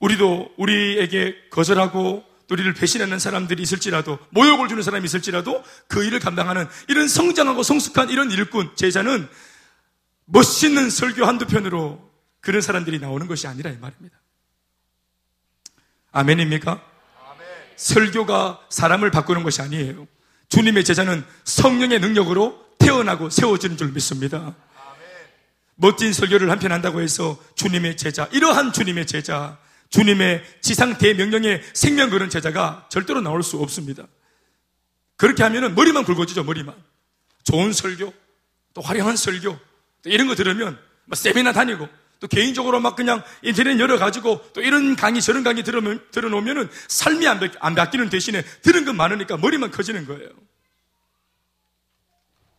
[0.00, 6.66] 우리도 우리에게 거절하고 또 우리를 배신하는 사람들이 있을지라도 모욕을 주는 사람이 있을지라도 그 일을 감당하는
[6.88, 9.28] 이런 성장하고 성숙한 이런 일꾼 제자는
[10.26, 14.16] 멋있는 설교 한두 편으로 그런 사람들이 나오는 것이 아니라 이 말입니다.
[16.12, 16.70] 아멘입니까?
[16.72, 17.46] 아멘.
[17.76, 20.06] 설교가 사람을 바꾸는 것이 아니에요.
[20.48, 24.38] 주님의 제자는 성령의 능력으로 태어나고 세워지는 줄 믿습니다.
[24.38, 24.54] 아멘.
[25.74, 29.58] 멋진 설교를 한 편 한다고 해서 주님의 제자, 이러한 주님의 제자,
[29.90, 34.06] 주님의 지상 대명령의 생명 그런 제자가 절대로 나올 수 없습니다.
[35.16, 36.74] 그렇게 하면은 머리만 굵어지죠, 머리만.
[37.44, 38.12] 좋은 설교,
[38.74, 39.58] 또 화려한 설교,
[40.02, 41.88] 또 이런 거 들으면 막 세미나 다니고,
[42.20, 47.48] 또 개인적으로 막 그냥 인터넷 열어가지고 또 이런 강의 저런 강의 들어놓으면은 삶이 안, 바,
[47.60, 50.28] 안 바뀌는 대신에 들은 건 많으니까 머리만 커지는 거예요.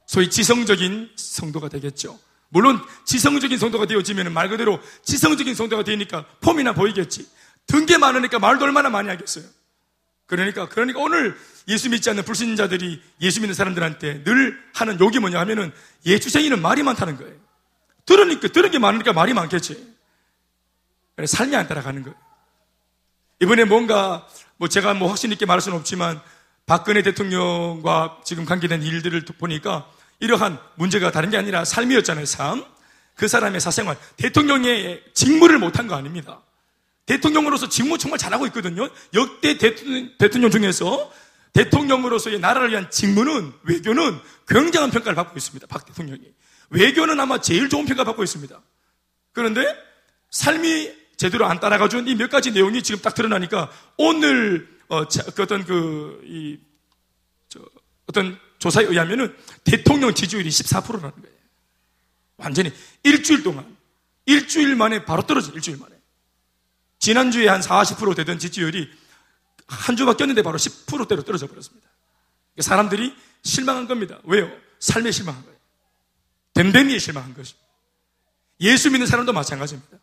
[0.08, 2.20] 소위 지성적인 성도가 되겠죠.
[2.49, 7.27] 물론 지성적인 성도가 되어지면 말 그대로 지성적인 성도가 되니까 폼이나 보이겠지.
[7.67, 9.45] 든 게 많으니까 말도 얼마나 많이 하겠어요.
[10.25, 15.71] 그러니까 그러니까 오늘 예수 믿지 않는 불신자들이 예수 믿는 사람들한테 늘 하는 욕이 뭐냐 하면은
[16.05, 17.33] 예수생이는 말이 많다는 거예요.
[18.05, 19.95] 들으니까 들은 게 많으니까 말이 많겠지.
[21.15, 22.17] 그래 삶이 안 따라가는 거예요.
[23.41, 26.19] 이번에 뭔가 뭐 제가 뭐 확신 있게 말할 수는 없지만
[26.65, 32.63] 박근혜 대통령과 지금 관계된 일들을 보니까 이러한 문제가 다른 게 아니라 삶이었잖아요, 삶.
[33.15, 33.97] 그 사람의 사생활.
[34.17, 36.41] 대통령의 직무를 못한 거 아닙니다.
[37.05, 38.88] 대통령으로서 직무 정말 잘하고 있거든요.
[39.13, 41.12] 역대 대통령, 대통령 중에서
[41.53, 45.67] 대통령으로서의 나라를 위한 직무는, 외교는 굉장한 평가를 받고 있습니다.
[45.67, 46.21] 박 대통령이.
[46.69, 48.62] 외교는 아마 제일 좋은 평가 받고 있습니다.
[49.34, 49.75] 그런데
[50.29, 55.03] 삶이 제대로 안 따라가준 이 몇 가지 내용이 지금 딱 드러나니까 오늘 어,
[55.36, 56.58] 그 어떤 그, 이,
[57.47, 57.60] 저,
[58.08, 61.38] 어떤 조사에 의하면은 대통령 지지율이 14%라는 거예요.
[62.38, 62.72] 완전히
[63.04, 63.76] 일주일 동안,
[64.26, 65.95] 일주일 만에 바로 떨어져, 일주일 만에.
[67.00, 68.89] 지난주에 한 40% 되던 지지율이
[69.67, 71.88] 한 주밖에 없는데 바로 10%대로 떨어져 버렸습니다.
[72.60, 74.19] 사람들이 실망한 겁니다.
[74.26, 74.52] 왜요?
[74.80, 75.58] 삶에 실망한 거예요.
[76.54, 77.67] 댐댐이에 실망한 것입니다.
[78.62, 79.98] 예수 믿는 사람도 마찬가지입니다.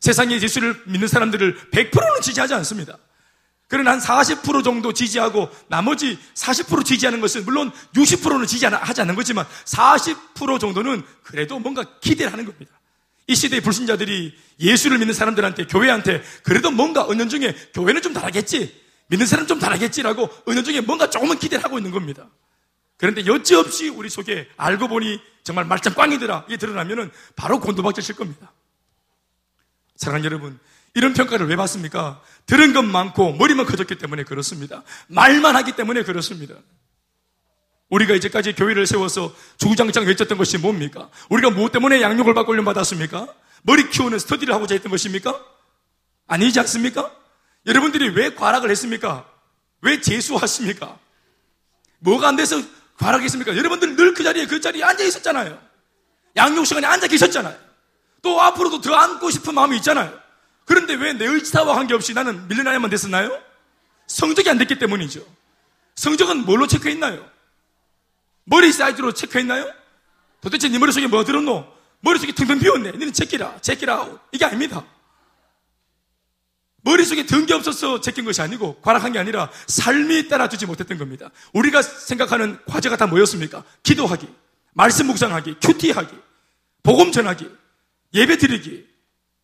[0.00, 2.98] 세상에 예수를 믿는 사람들을 100%는 지지하지 않습니다.
[3.72, 10.60] 그러나 한 40% 정도 지지하고 나머지 40% 지지하는 것은 물론 60%는 지지하지 않는 거지만 40%
[10.60, 12.78] 정도는 그래도 뭔가 기대를 하는 겁니다.
[13.28, 19.24] 이 시대의 불신자들이 예수를 믿는 사람들한테 교회한테 그래도 뭔가 은연 중에 교회는 좀 다르겠지 믿는
[19.24, 22.28] 사람 좀 다르겠지라고 은연 중에 뭔가 조금은 기대를 하고 있는 겁니다.
[22.98, 28.52] 그런데 여지없이 우리 속에 알고 보니 정말 말짱 꽝이더라 이게 드러나면은 바로 곤도박질 칠 겁니다.
[29.96, 30.60] 사랑하는 여러분
[30.94, 32.20] 이런 평가를 왜 받습니까?
[32.46, 34.82] 들은 것 많고 머리만 커졌기 때문에 그렇습니다.
[35.08, 36.54] 말만 하기 때문에 그렇습니다.
[37.88, 41.08] 우리가 이제까지 교회를 세워서 주구장창 외쳤던 것이 뭡니까?
[41.30, 43.26] 우리가 무엇 때문에 양육을 받고 훈련받았습니까?
[43.62, 45.38] 머리 키우는 스터디를 하고자 했던 것입니까?
[46.26, 47.10] 아니지 않습니까?
[47.66, 49.26] 여러분들이 왜 과락을 했습니까?
[49.82, 50.98] 왜 재수하십니까?
[52.00, 52.56] 뭐가 안 돼서
[52.98, 53.56] 과락했습니까?
[53.56, 55.58] 여러분들 늘 그 자리에 그 자리에 앉아 있었잖아요.
[56.36, 57.56] 양육 시간에 앉아 계셨잖아요.
[58.22, 60.21] 또 앞으로도 더 앉고 싶은 마음이 있잖아요.
[60.64, 63.38] 그런데 왜 내 의지사와 관계없이 나는 밀려나야만 됐었나요?
[64.06, 65.24] 성적이 안 됐기 때문이죠.
[65.94, 67.28] 성적은 뭘로 체크했나요?
[68.44, 69.70] 머리 사이즈로 체크했나요?
[70.40, 71.66] 도대체 네 머릿속에 뭐 들었노?
[72.00, 72.90] 머릿속에 텅텅 비었네.
[72.92, 74.08] 너는 제끼라, 제끼라.
[74.32, 74.84] 이게 아닙니다.
[76.84, 81.30] 머릿속에 든 게 없어서 제낀 것이 아니고 과락한 게 아니라 삶이 따라주지 못했던 겁니다.
[81.52, 83.62] 우리가 생각하는 과제가 다 뭐였습니까?
[83.84, 84.26] 기도하기,
[84.72, 86.16] 말씀 묵상하기, 큐티하기,
[86.82, 87.48] 복음 전하기,
[88.14, 88.84] 예배 드리기,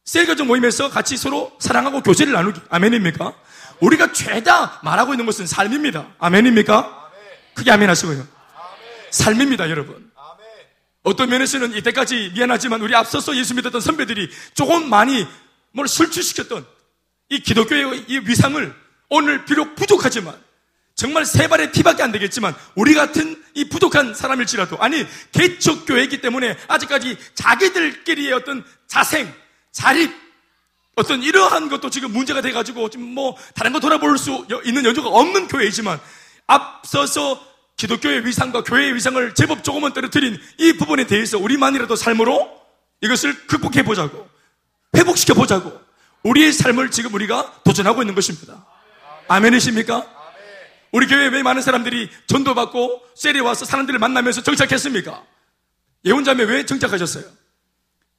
[0.09, 2.59] 셀가족 모임에서 같이 서로 사랑하고 교제를 나누기.
[2.71, 3.35] 아멘입니까?
[3.81, 6.07] 우리가 죄다 말하고 있는 것은 삶입니다.
[6.19, 7.11] 아멘입니까?
[7.53, 8.27] 크게 아멘 하시고요.
[9.11, 10.11] 삶입니다, 여러분.
[11.03, 15.27] 어떤 면에서는 이때까지 미안하지만 우리 앞서서 예수 믿었던 선배들이 조금 많이
[15.73, 16.67] 뭘 술취시켰던
[17.29, 18.75] 이 기독교의 이 위상을
[19.11, 20.35] 오늘 비록 부족하지만
[20.95, 27.19] 정말 세 발의 피밖에 안 되겠지만 우리 같은 이 부족한 사람일지라도 아니 개척교회이기 때문에 아직까지
[27.35, 29.31] 자기들끼리의 어떤 자생
[29.79, 30.13] 자립,
[30.97, 35.47] 어떤 이러한 것도 지금 문제가 돼가지고 지금 뭐 다른 거 돌아볼 수 있는 여주가 없는
[35.47, 36.01] 교회이지만
[36.49, 37.41] 앞서서
[37.77, 42.61] 기독교의 위상과 교회의 위상을 제법 조금은 떨어뜨린 이 부분에 대해서 우리만이라도 삶으로
[43.03, 44.29] 이것을 극복해 보자고
[44.97, 45.81] 회복시켜 보자고
[46.25, 48.67] 우리의 삶을 지금 우리가 도전하고 있는 것입니다.
[49.29, 50.05] 아멘이십니까?
[50.91, 55.23] 우리 교회에 왜 많은 사람들이 전도받고 셀에 와서 사람들을 만나면서 정착했습니까?
[56.05, 57.25] 예언자매 왜 정착하셨어요?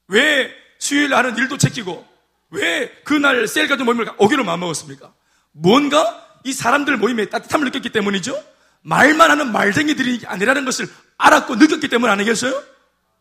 [0.07, 0.58] 왜
[0.89, 2.03] 수요일 하는 일도 챙기고
[2.49, 5.13] 왜 그날 셀 가족 모임을 오기로 마음먹었습니까?
[5.51, 8.43] 뭔가 이 사람들 모임에 따뜻함을 느꼈기 때문이죠.
[8.81, 12.63] 말만 하는 말쟁이들이 아니라는 것을 알았고 느꼈기 때문 아니겠어요?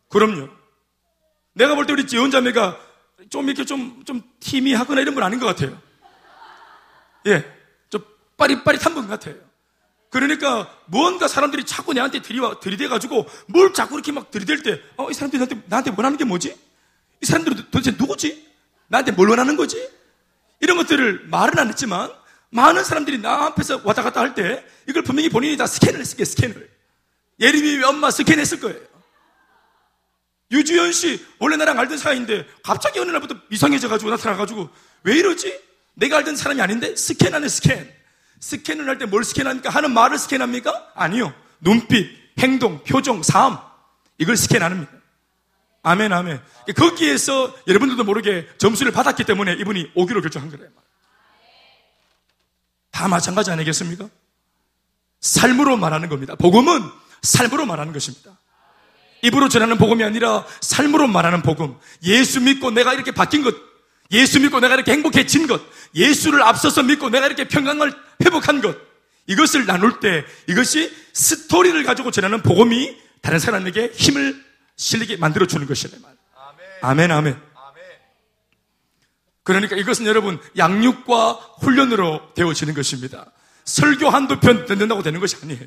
[0.09, 0.49] 그럼요.
[1.53, 2.79] 내가 볼 때 우리 지원자매가
[3.29, 5.79] 좀 이렇게 좀, 좀 희미하거나 이런 분 아닌 것 같아요.
[7.27, 7.45] 예.
[7.91, 8.03] 좀
[8.37, 9.35] 빠릿빠릿한 분 같아요.
[10.09, 15.13] 그러니까 뭔가 사람들이 자꾸 내한테 들이와, 들이대가지고 뭘 자꾸 이렇게 막 들이댈 때, 어, 이
[15.13, 16.68] 사람들이 나한테, 나한테 원하는 게 뭐지?
[17.21, 18.47] 이 사람들은 도대체 누구지?
[18.87, 19.89] 나한테 뭘 원하는 거지?
[20.59, 22.11] 이런 것들을 말은 안 했지만
[22.49, 26.25] 많은 사람들이 나 앞에서 왔다 갔다 할 때 이걸 분명히 본인이 다 스캔을 했을 거예요,
[26.25, 26.69] 스캔을.
[27.39, 28.79] 예림이 엄마 스캔했을 거예요.
[30.51, 34.69] 유주연 씨, 원래 나랑 알던 사이인데 갑자기 어느 날부터 이상해져가지고 나타나가지고
[35.03, 35.59] 왜 이러지?
[35.93, 37.93] 내가 알던 사람이 아닌데 스캔하네, 스캔.
[38.39, 39.69] 스캔을 할 때 뭘 스캔합니까?
[39.69, 40.91] 하는 말을 스캔합니까?
[40.95, 41.33] 아니요.
[41.59, 43.57] 눈빛, 행동, 표정, 삶.
[44.17, 44.91] 이걸 스캔합니다.
[45.81, 46.41] 아멘, 아멘.
[46.75, 50.69] 거기에서 여러분들도 모르게 점수를 받았기 때문에 이분이 오기로 결정한 거예요.
[52.91, 54.09] 다 마찬가지 아니겠습니까?
[55.21, 56.35] 삶으로 말하는 겁니다.
[56.35, 56.81] 복음은
[57.21, 58.37] 삶으로 말하는 것입니다.
[59.21, 61.75] 입으로 전하는 복음이 아니라 삶으로 말하는 복음.
[62.03, 63.55] 예수 믿고 내가 이렇게 바뀐 것.
[64.11, 65.61] 예수 믿고 내가 이렇게 행복해진 것.
[65.95, 68.77] 예수를 앞서서 믿고 내가 이렇게 평강을 회복한 것.
[69.27, 74.48] 이것을 나눌 때 이것이 스토리를 가지고 전하는 복음이 다른 사람에게 힘을
[74.79, 76.15] 실리게 만들어주는 것이래 말.
[76.81, 77.49] 아멘, 아멘.
[79.43, 83.29] 그러니까 이것은 여러분 양육과 훈련으로 되어지는 것입니다.
[83.65, 85.65] 설교 한두 편 듣는다고 되는 것이 아니에요.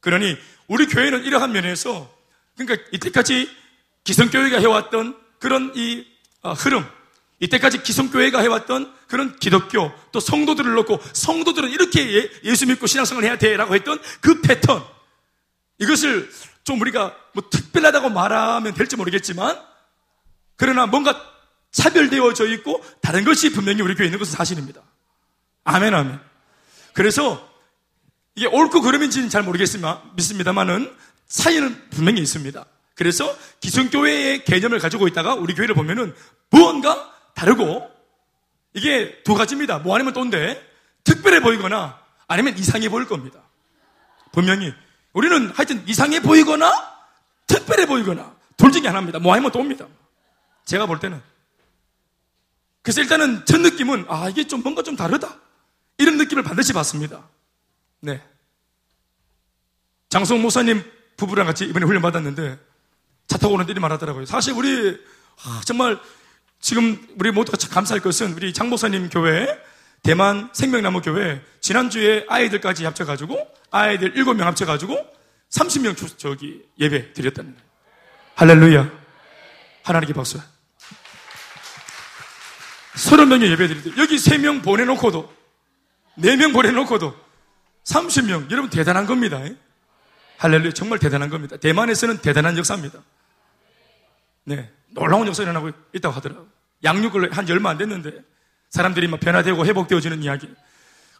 [0.00, 2.12] 그러니 우리 교회는 이러한 면에서
[2.56, 3.48] 그러니까 이때까지
[4.02, 6.04] 기성교회가 해왔던 그런 이
[6.42, 6.84] 어, 흐름,
[7.38, 13.38] 이때까지 기성교회가 해왔던 그런 기독교, 또 성도들을 놓고 성도들은 이렇게 예, 수 믿고 신앙생활을 해야
[13.38, 14.84] 돼라고 했던 그 패턴,
[15.78, 16.30] 이것을
[16.70, 19.60] 좀 우리가 뭐 특별하다고 말하면 될지 모르겠지만,
[20.54, 21.20] 그러나 뭔가
[21.72, 24.80] 차별되어져 있고 다른 것이 분명히 우리 교회에 있는 것은 사실입니다.
[25.64, 26.20] 아멘, 아멘.
[26.92, 27.44] 그래서
[28.36, 32.64] 이게 옳고 그름인지는 잘 모르겠지만, 믿습니다만은 사이는 분명히 있습니다.
[32.94, 36.14] 그래서 기성교회의 개념을 가지고 있다가 우리 교회를 보면은
[36.50, 37.90] 무언가 다르고
[38.74, 39.78] 이게 두 가지입니다.
[39.78, 40.64] 뭐 아니면 또인데
[41.02, 43.40] 특별해 보이거나 아니면 이상해 보일 겁니다.
[44.32, 44.72] 분명히
[45.12, 46.72] 우리는 하여튼 이상해 보이거나
[47.46, 49.18] 특별해 보이거나 둘 중에 하나입니다.
[49.18, 49.86] 뭐 아니면 또입니다.
[50.64, 51.20] 제가 볼 때는
[52.82, 55.36] 그래서 일단은 첫 느낌은 아 이게 좀 뭔가 좀 다르다
[55.98, 57.22] 이런 느낌을 반드시 받습니다.
[58.00, 58.22] 네.
[60.08, 60.82] 장성 목사님
[61.16, 62.58] 부부랑 같이 이번에 훈련 받았는데
[63.26, 64.26] 차 타고 오는데 이리 말하더라고요.
[64.26, 64.98] 사실 우리
[65.44, 65.98] 아, 정말
[66.60, 69.46] 지금 우리 모두가 감사할 것은 우리 장 목사님 교회
[70.02, 74.98] 대만 생명나무 교회 지난주에 아이들까지 합쳐가지고 아이들 7명 합쳐가지고
[75.50, 77.70] 30명 주, 저기 예배 드렸다는 거예요.
[78.34, 78.90] 할렐루야.
[79.82, 80.40] 하나님께 박수.
[82.94, 85.32] 30명의 예배 드리듯 여기 3명 보내놓고도
[86.18, 87.16] 4명 보내놓고도
[87.84, 89.40] 30명 여러분 대단한 겁니다.
[90.38, 91.56] 할렐루야 정말 대단한 겁니다.
[91.56, 93.00] 대만에서는 대단한 역사입니다.
[94.44, 94.70] 네.
[94.88, 96.46] 놀라운 역사 일어나고 있다고 하더라고요.
[96.82, 98.12] 양육을 한 열마 안 됐는데
[98.70, 100.48] 사람들이 막 변화되고 회복되어지는 이야기.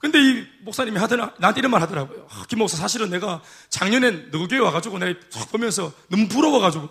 [0.01, 2.27] 근데 이 목사님이 하더라, 나한테 이런 말 하더라고요.
[2.31, 6.89] 아, 김 목사 사실은 내가 작년에 너교회 와가지고 내가 쫙 보면서 너무 부러워가지고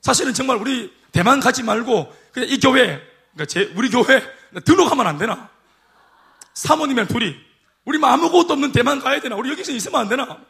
[0.00, 3.00] 사실은 정말 우리 대만 가지 말고 그냥 이 교회,
[3.32, 4.20] 그러니까 제, 우리 교회
[4.64, 5.48] 등록하면 안 되나?
[6.54, 7.36] 사모님이랑 둘이
[7.84, 9.36] 우리 뭐 아무것도 없는 대만 가야 되나?
[9.36, 10.40] 우리 여기서 있으면 안 되나?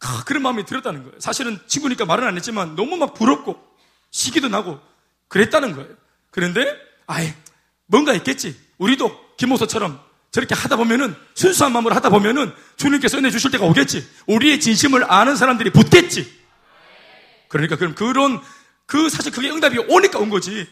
[0.00, 1.18] 아, 그런 마음이 들었다는 거예요.
[1.18, 3.60] 사실은 친구니까 말은 안 했지만 너무 막 부럽고
[4.12, 4.78] 시기도 나고
[5.26, 5.88] 그랬다는 거예요.
[6.30, 6.72] 그런데
[7.08, 7.34] 아예
[7.86, 8.56] 뭔가 있겠지.
[8.78, 10.05] 우리도 김호서처럼
[10.36, 14.06] 저렇게 하다 보면은 순수한 마음으로 하다 보면은 주님께서 은혜 주실 때가 오겠지.
[14.26, 16.30] 우리의 진심을 아는 사람들이 붙겠지.
[17.48, 18.42] 그러니까 그럼 그런
[18.84, 20.68] 그 사실 그게 응답이 오니까 온 거지.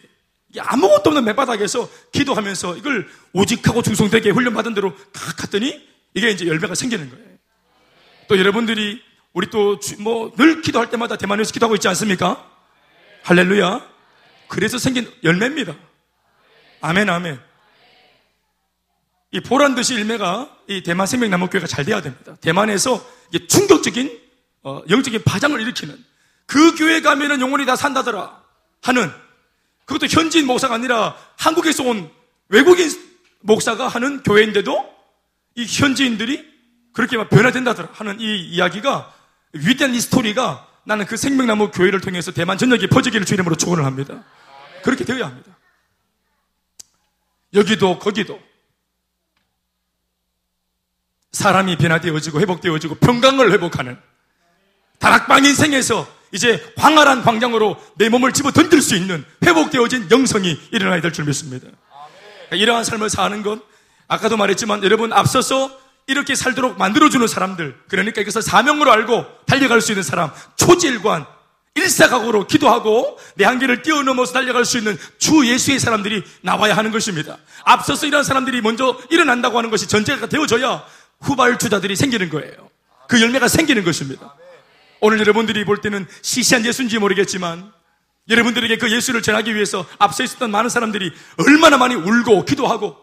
[0.58, 7.08] 아무것도 없는 맨바닥에서 기도하면서 이걸 오직하고 중성되게 훈련받은 대로 탁 갔더니 이게 이제 열매가 생기는
[7.08, 7.24] 거예요.
[8.28, 9.00] 또 여러분들이
[9.32, 12.46] 우리 또 뭐 늘 기도할 때마다 대만에서 기도하고 있지 않습니까?
[13.22, 13.80] 할렐루야.
[14.48, 15.74] 그래서 생긴 열매입니다.
[16.82, 17.53] 아멘, 아멘.
[19.34, 22.36] 이 보란 듯이 일매가 이 대만 생명나무교회가 잘 돼야 됩니다.
[22.40, 23.04] 대만에서
[23.48, 24.20] 충격적인
[24.62, 25.98] 어, 영적인 파장을 일으키는
[26.46, 28.40] 그 교회 가면은 영혼이 다 산다더라
[28.82, 29.10] 하는
[29.86, 32.08] 그것도 현지인 목사가 아니라 한국에서 온
[32.48, 32.88] 외국인
[33.40, 34.94] 목사가 하는 교회인데도
[35.56, 36.54] 이 현지인들이
[36.92, 39.12] 그렇게 막 변화된다더라 하는 이 이야기가
[39.52, 44.22] 위대한 이 스토리가 나는 그 생명나무 교회를 통해서 대만 전역에 퍼지기를 주 이름으로 축원을 합니다.
[44.84, 45.58] 그렇게 되어야 합니다.
[47.52, 48.40] 여기도 거기도
[51.34, 53.98] 사람이 변화되어지고 회복되어지고 평강을 회복하는
[54.98, 61.12] 다락방 인생에서 이제 광활한 광장으로 내 몸을 집어 던질 수 있는 회복되어진 영성이 일어나야 될
[61.12, 61.66] 줄 믿습니다.
[62.48, 63.60] 그러니까 이러한 삶을 사는 것
[64.08, 65.70] 아까도 말했지만 여러분 앞서서
[66.06, 71.26] 이렇게 살도록 만들어주는 사람들 그러니까 이것을 사명으로 알고 달려갈 수 있는 사람 초질관
[71.76, 77.36] 일사각오로 기도하고 내 한계를 뛰어넘어서 달려갈 수 있는 주 예수의 사람들이 나와야 하는 것입니다.
[77.64, 80.84] 앞서서 이런 사람들이 먼저 일어난다고 하는 것이 전제가 되어져야
[81.24, 82.70] 후발주자들이 생기는 거예요.
[83.08, 84.34] 그 열매가 생기는 것입니다.
[85.00, 87.72] 오늘 여러분들이 볼 때는 시시한 예수인지 모르겠지만
[88.28, 91.12] 여러분들에게 그 예수를 전하기 위해서 앞서 있었던 많은 사람들이
[91.46, 92.96] 얼마나 많이 울고 기도하고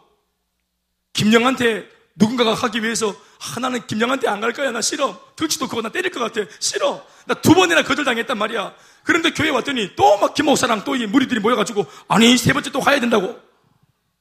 [1.14, 6.12] 김영한테 누군가가 하기 위해서 하나는 김영한테 안 갈 거야 나 싫어 덩치도 크고 나 때릴
[6.12, 10.96] 것 같아 싫어 나 두 번이나 거절당했단 말이야 그런데 교회 왔더니 또 막 김목사랑 또
[10.96, 13.40] 이 무리들이 모여가지고 아니 세 번째 또 가야 된다고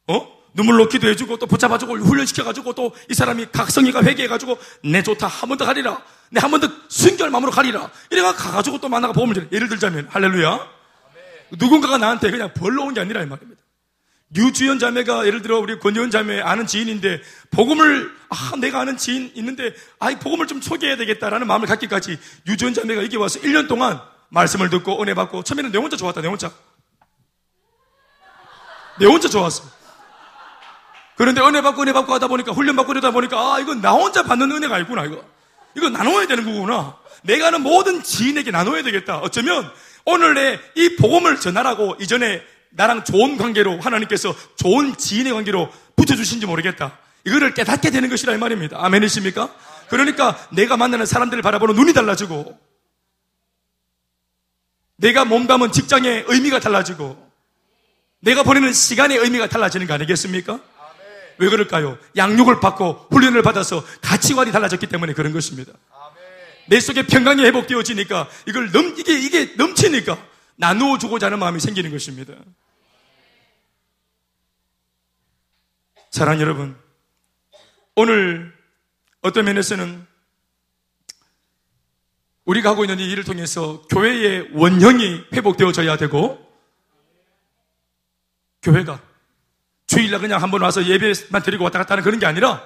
[0.09, 0.40] 어?
[0.55, 5.59] 눈물 놓기도 해주고 또 붙잡아주고 훈련시켜가지고 또 이 사람이 각성이가 회개해가지고 내 좋다 한 번
[5.59, 6.03] 더 가리라.
[6.31, 7.91] 내 한 번 더 순결 마음으로 가리라.
[8.11, 10.67] 이래가 가가지고 또 만나가 보험을 줘 예를 들자면 할렐루야.
[11.59, 13.61] 누군가가 나한테 그냥 벌러 온 게 아니라 이 말입니다.
[14.33, 19.75] 류주연 자매가 예를 들어 우리 권여은 자매 아는 지인인데 복음을 아 내가 아는 지인 있는데
[19.99, 25.03] 아이 복음을 좀 소개해야 되겠다라는 마음을 갖기까지 유주연 자매가 여기 와서 1년 동안 말씀을 듣고
[25.03, 26.53] 은혜 받고 처음에는 내 혼자 좋았다 내 혼자.
[29.01, 29.65] 내 혼자 좋았어
[31.21, 34.23] 그런데 은혜 받고 은혜 받고 하다 보니까 훈련 받고 이러다 보니까 아 이건 나 혼자
[34.23, 35.23] 받는 은혜가 아니구나 이거
[35.77, 39.71] 이거 나눠야 되는 거구나 내가 아는 모든 지인에게 나눠야 되겠다 어쩌면
[40.07, 46.99] 오늘 내 이 복음을 전하라고 이전에 나랑 좋은 관계로 하나님께서 좋은 지인의 관계로 붙여주신지 모르겠다.
[47.27, 48.79] 이거를 깨닫게 되는 것이라 이 말입니다.
[48.83, 49.55] 아멘이십니까?
[49.91, 52.59] 그러니까 내가 만나는 사람들을 바라보는 눈이 달라지고
[54.97, 57.31] 내가 몸담은 직장의 의미가 달라지고
[58.21, 60.61] 내가 보내는 시간의 의미가 달라지는 거 아니겠습니까?
[61.41, 61.99] 왜 그럴까요?
[62.17, 65.73] 양육을 받고 훈련을 받아서 가치관이 달라졌기 때문에 그런 것입니다.
[66.69, 70.23] 내 속에 평강이 회복되어지니까 이걸 넘, 이게, 이게 넘치니까
[70.57, 72.35] 나누어 주고자 하는 마음이 생기는 것입니다.
[76.11, 76.77] 사랑 여러분,
[77.97, 78.53] 오늘
[79.23, 80.07] 어떤 면에서는
[82.45, 86.47] 우리가 하고 있는 이 일을 통해서 교회의 원형이 회복되어져야 되고,
[88.63, 89.10] 교회가
[89.91, 92.63] 주일날 그냥 한번 와서 예배만 드리고 왔다 갔다 하는 그런 게 아니라,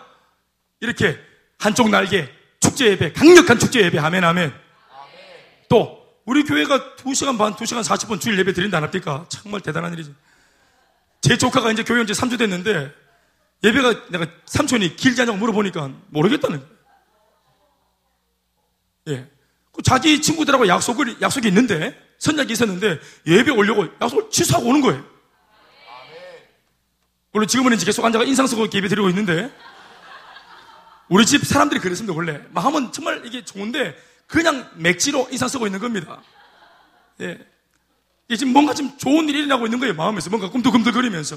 [0.80, 1.18] 이렇게
[1.58, 2.28] 한쪽 날개,
[2.60, 4.52] 축제 예배, 강력한 축제 예배, 아멘, 아멘.
[5.70, 9.24] 또, 우리 교회가 2시간 반, 2시간 40분 주일 예배 드린다 안 합니까?
[9.30, 10.14] 정말 대단한 일이지.
[11.22, 12.92] 제 조카가 이제 교회 온 지 3주 됐는데,
[13.62, 16.74] 예배가 내가 삼촌이 길지 않냐고 물어보니까 모르겠다는 거예요.
[19.08, 19.30] 예.
[19.72, 25.13] 그 자기 친구들하고 약속을, 약속이 있는데, 선약이 있었는데, 예배 오려고 약속을 취소하고 오는 거예요.
[27.34, 29.52] 물론 지금은 이제 계속 앉아가 인상 쓰고 예배 드리고 있는데,
[31.08, 32.40] 우리 집 사람들이 그랬습니다, 원래.
[32.50, 33.96] 마음은 정말 이게 좋은데,
[34.28, 36.22] 그냥 맥지로 인상 쓰고 있는 겁니다.
[37.20, 37.40] 예.
[38.28, 40.30] 이게 지금 뭔가 좀 좋은 일이 일어나고 있는 거예요, 마음에서.
[40.30, 41.36] 뭔가 꿈틀꿈틀거리면서.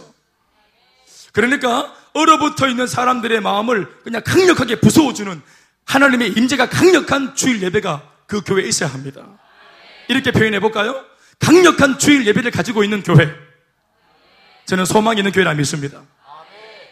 [1.34, 5.42] 그러니까 얼어붙어 있는 사람들의 마음을 그냥 강력하게 부숴주는
[5.86, 9.26] 하나님의 임재가 강력한 주일 예배가 그 교회에 있어야 합니다.
[10.10, 11.04] 이렇게 표현해 볼까요?
[11.40, 13.47] 강력한 주일 예배를 가지고 있는 교회.
[14.68, 16.04] 저는 소망이 있는 교회라 믿습니다.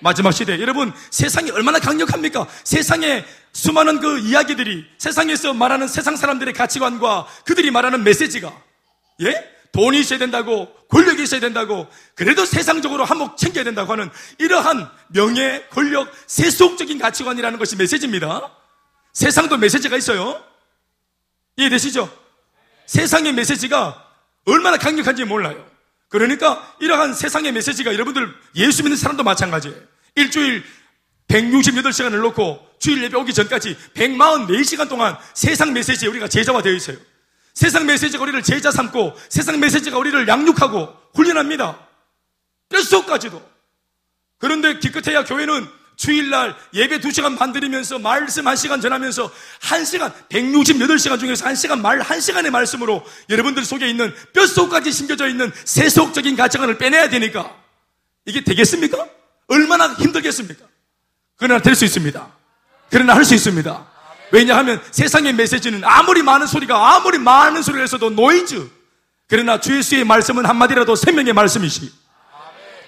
[0.02, 0.60] 마지막 시대.
[0.60, 2.48] 여러분, 세상이 얼마나 강력합니까?
[2.64, 8.52] 세상에 수많은 그 이야기들이 세상에서 말하는 세상 사람들의 가치관과 그들이 말하는 메시지가,
[9.22, 9.56] 예?
[9.74, 16.14] 돈이 있어야 된다고, 권력이 있어야 된다고, 그래도 세상적으로 한몫 챙겨야 된다고 하는 이러한 명예, 권력,
[16.28, 18.52] 세속적인 가치관이라는 것이 메시지입니다.
[19.12, 20.42] 세상도 메시지가 있어요.
[21.58, 22.10] 이해되시죠?
[22.86, 24.02] 세상의 메시지가
[24.46, 25.75] 얼마나 강력한지 몰라요.
[26.10, 29.76] 그러니까 이러한 세상의 메시지가 여러분들 예수 믿는 사람도 마찬가지예요.
[30.16, 30.64] 일주일
[31.28, 36.98] 168시간을 놓고 주일 예배 오기 전까지 144시간 동안 세상 메시지에 우리가 제자화 되어 있어요.
[37.54, 41.80] 세상 메시지가 우리를 제자 삼고 세상 메시지가 우리를 양육하고 훈련합니다.
[42.70, 43.42] 뼛속까지도.
[44.38, 49.32] 그런데 기껏해야 교회는 주일날 예배 2시간 반 드리면서 말씀 1시간 전하면서
[49.62, 56.78] 1시간, 168시간 중에서 1시간 말, 1시간의 말씀으로 여러분들 속에 있는 뼛속까지 심겨져 있는 세속적인 가치관을
[56.78, 57.56] 빼내야 되니까
[58.26, 59.08] 이게 되겠습니까?
[59.48, 60.66] 얼마나 힘들겠습니까?
[61.38, 62.28] 그러나 될 수 있습니다.
[62.90, 63.88] 그러나 할 수 있습니다.
[64.32, 68.70] 왜냐하면 세상의 메시지는 아무리 많은 소리가 아무리 많은 소리를 해서도 노이즈.
[69.28, 71.92] 그러나 주 예수의 말씀은 한마디라도 생명의 말씀이시.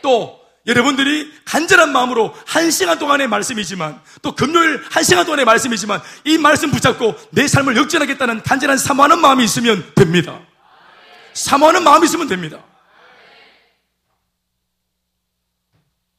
[0.02, 0.37] 또
[0.68, 6.70] 여러분들이 간절한 마음으로 한 시간 동안의 말씀이지만 또 금요일 한 시간 동안의 말씀이지만 이 말씀
[6.72, 10.40] 붙잡고 내 삶을 역전하겠다는 간절한 사모하는 마음이 있으면 됩니다.
[11.34, 12.64] 사모하는 마음이 있으면 됩니다.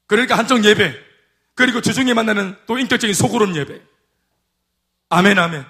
[0.06, 0.94] 그러니까 한쪽 예배
[1.54, 3.82] 그리고 주중에 만나는 또 인격적인 소그룹 예배
[5.10, 5.64] 아멘, 아멘.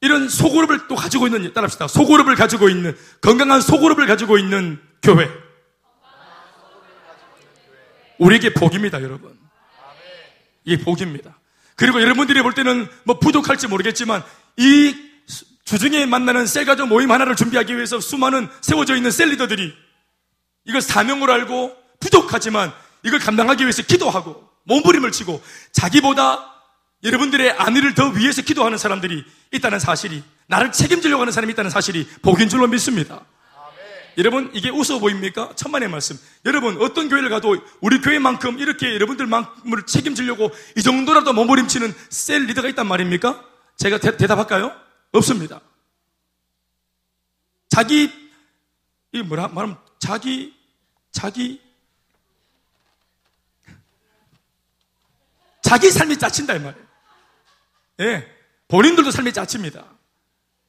[0.00, 1.86] 이런 소그룹을 또 가지고 있는, 따라합시다.
[1.88, 5.30] 소그룹을 가지고 있는, 건강한 소그룹을 가지고 있는 교회.
[8.18, 9.38] 우리에게 복입니다, 여러분.
[10.64, 11.38] 이게 복입니다.
[11.76, 14.22] 그리고 여러분들이 볼 때는 뭐 부족할지 모르겠지만,
[14.56, 14.94] 이
[15.64, 19.72] 주중에 만나는 셀가족 모임 하나를 준비하기 위해서 수많은 세워져 있는 셀리더들이
[20.64, 25.42] 이걸 사명으로 알고 부족하지만 이걸 감당하기 위해서 기도하고 몸부림을 치고
[25.72, 26.52] 자기보다
[27.04, 32.48] 여러분들의 아내를 더 위해서 기도하는 사람들이 있다는 사실이 나를 책임지려고 하는 사람이 있다는 사실이 복인
[32.48, 33.24] 줄로 믿습니다.
[34.18, 35.54] 여러분, 이게 웃어 보입니까?
[35.56, 36.18] 천만의 말씀.
[36.44, 42.86] 여러분, 어떤 교회를 가도 우리 교회만큼 이렇게 여러분들만큼을 책임지려고 이 정도라도 몸부림치는 셀 리더가 있단
[42.86, 43.44] 말입니까?
[43.76, 44.72] 제가 대, 답할까요
[45.12, 45.60] 없습니다.
[47.68, 48.10] 자기,
[49.12, 50.54] 이 뭐라, 말하면 자기,
[51.10, 51.60] 자기,
[55.62, 56.86] 자기 삶이 짜친다, 이 말이에요.
[58.00, 58.28] 예.
[58.68, 59.86] 본인들도 삶이 짜칩니다.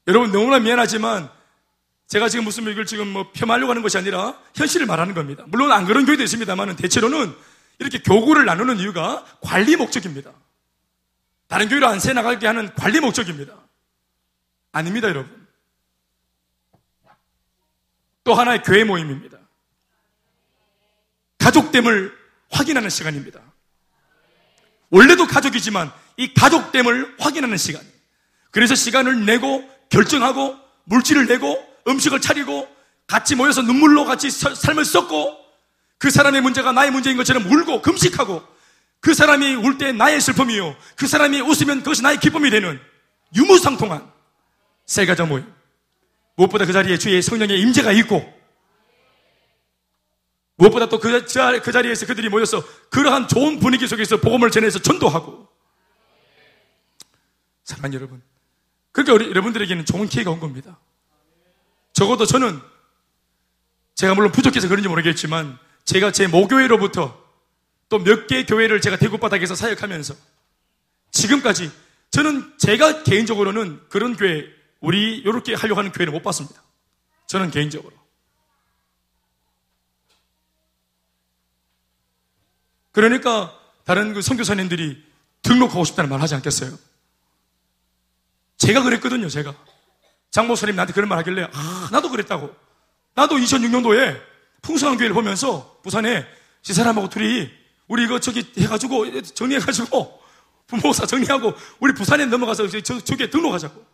[0.07, 1.29] 여러분, 너무나 미안하지만,
[2.07, 5.43] 제가 지금 무슨 이걸 지금 뭐 폄하하려고 하는 것이 아니라 현실을 말하는 겁니다.
[5.47, 7.33] 물론 안 그런 교회도 있습니다만 대체로는
[7.79, 10.31] 이렇게 교구를 나누는 이유가 관리 목적입니다.
[11.47, 13.55] 다른 교회로 안 새 나가게 하는 관리 목적입니다.
[14.71, 15.47] 아닙니다, 여러분.
[18.23, 19.37] 또 하나의 교회 모임입니다.
[21.39, 22.15] 가족됨을
[22.49, 23.41] 확인하는 시간입니다.
[24.89, 27.81] 원래도 가족이지만 이 가족됨을 확인하는 시간.
[28.51, 32.67] 그래서 시간을 내고 결정하고 물질을 내고 음식을 차리고
[33.07, 35.37] 같이 모여서 눈물로 같이 삶을 썼고
[35.97, 38.43] 그 사람의 문제가 나의 문제인 것처럼 울고 금식하고
[38.99, 40.75] 그 사람이 울 때 나의 슬픔이요.
[40.95, 42.79] 그 사람이 웃으면 그것이 나의 기쁨이 되는
[43.35, 44.09] 유무상통한
[44.85, 45.45] 세가자 모임.
[46.35, 48.23] 무엇보다 그 자리에 주의 성령의 임재가 있고
[50.55, 55.47] 무엇보다 또그그 자리에서 그들이 모여서 그러한 좋은 분위기 속에서 복음을 전해서 전도하고
[57.63, 58.21] 사랑하는 여러분
[58.91, 60.79] 그러니까 우리 여러분들에게는 좋은 기회가 온 겁니다.
[61.93, 62.59] 적어도 저는
[63.95, 67.21] 제가 물론 부족해서 그런지 모르겠지만 제가 제 모교회로부터
[67.89, 70.15] 또 몇개 교회를 제가 대구 바닥에서 사역하면서
[71.11, 71.71] 지금까지
[72.09, 74.45] 저는 제가 개인적으로는 그런 교회
[74.79, 76.61] 우리 이렇게 하려고 하는 교회를 못 봤습니다.
[77.27, 77.93] 저는 개인적으로.
[82.91, 85.03] 그러니까 다른 그 선교사님들이
[85.41, 86.77] 등록하고 싶다는 말 하지 않겠어요?
[88.57, 89.55] 제가 그랬거든요, 제가.
[90.33, 92.53] 장모선님 나한테 그런 말 하길래, 아, 나도 그랬다고.
[93.13, 94.19] 나도 2006년도에
[94.63, 96.25] 풍성한 교회를 보면서 부산에
[96.63, 97.51] 시 사람하고 둘이
[97.87, 100.19] 우리 이거 저기 해가지고 정리해가지고
[100.65, 103.85] 부모사 정리하고 우리 부산에 넘어가서 저, 저기에 등록하자고.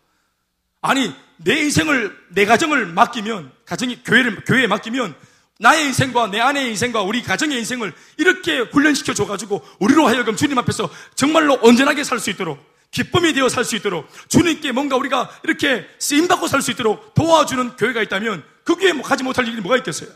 [0.81, 5.13] 아니, 내 인생을, 내 가정을 맡기면, 가정이, 교회를, 교회에 맡기면
[5.59, 10.89] 나의 인생과 내 아내의 인생과 우리 가정의 인생을 이렇게 훈련시켜 줘가지고 우리로 하여금 주님 앞에서
[11.15, 12.57] 정말로 온전하게 살 수 있도록
[12.91, 18.01] 기쁨이 되어 살 수 있도록 주님께 뭔가 우리가 이렇게 쓰임받고 살 수 있도록 도와주는 교회가
[18.03, 20.09] 있다면 그 교회에 뭐 가지 못할 일이 뭐가 있겠어요?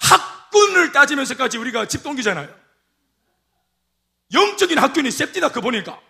[0.00, 2.48] 학군을 따지면서까지 우리가 집 동기잖아요.
[4.32, 6.00] 영적인 학군이 셉디다 그 보니까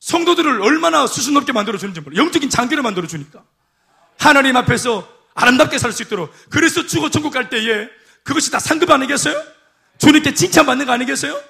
[0.00, 2.16] 성도들을 얼마나 수준 높게 만들어주는지 몰라.
[2.16, 3.44] 영적인 장기를 만들어주니까.
[4.18, 6.34] 하나님 앞에서 아름답게 살 수 있도록.
[6.50, 7.88] 그래서 죽어 천국 갈 때에
[8.24, 9.40] 그것이 다 상급 아니겠어요?
[9.98, 11.40] 주님께 칭찬받는 거 아니겠어요?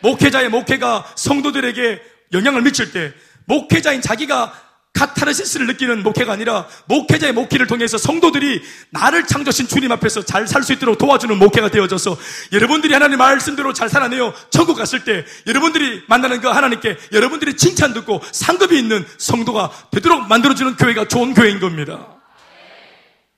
[0.00, 2.00] 목회자의 목회가 성도들에게
[2.32, 3.12] 영향을 미칠 때
[3.46, 4.52] 목회자인 자기가
[4.94, 10.72] 카타르시스를 느끼는 목회가 아니라 목회자의 목회를 통해서 성도들이 나를 창조신 주님 앞에서 잘 살 수
[10.72, 12.16] 있도록 도와주는 목회가 되어져서
[12.52, 18.20] 여러분들이 하나님 말씀대로 잘 살아내요 천국 갔을 때 여러분들이 만나는 그 하나님께 여러분들이 칭찬 듣고
[18.32, 22.16] 상급이 있는 성도가 되도록 만들어주는 교회가 좋은 교회인 겁니다.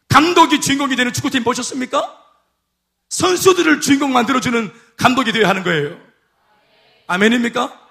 [0.09, 2.17] 감독이 주인공이 되는 축구팀 보셨습니까?
[3.11, 6.10] 선수들을 주인공 만들어주는 감독이 되어야 하는 거예요.
[7.11, 7.89] 아멘입니까?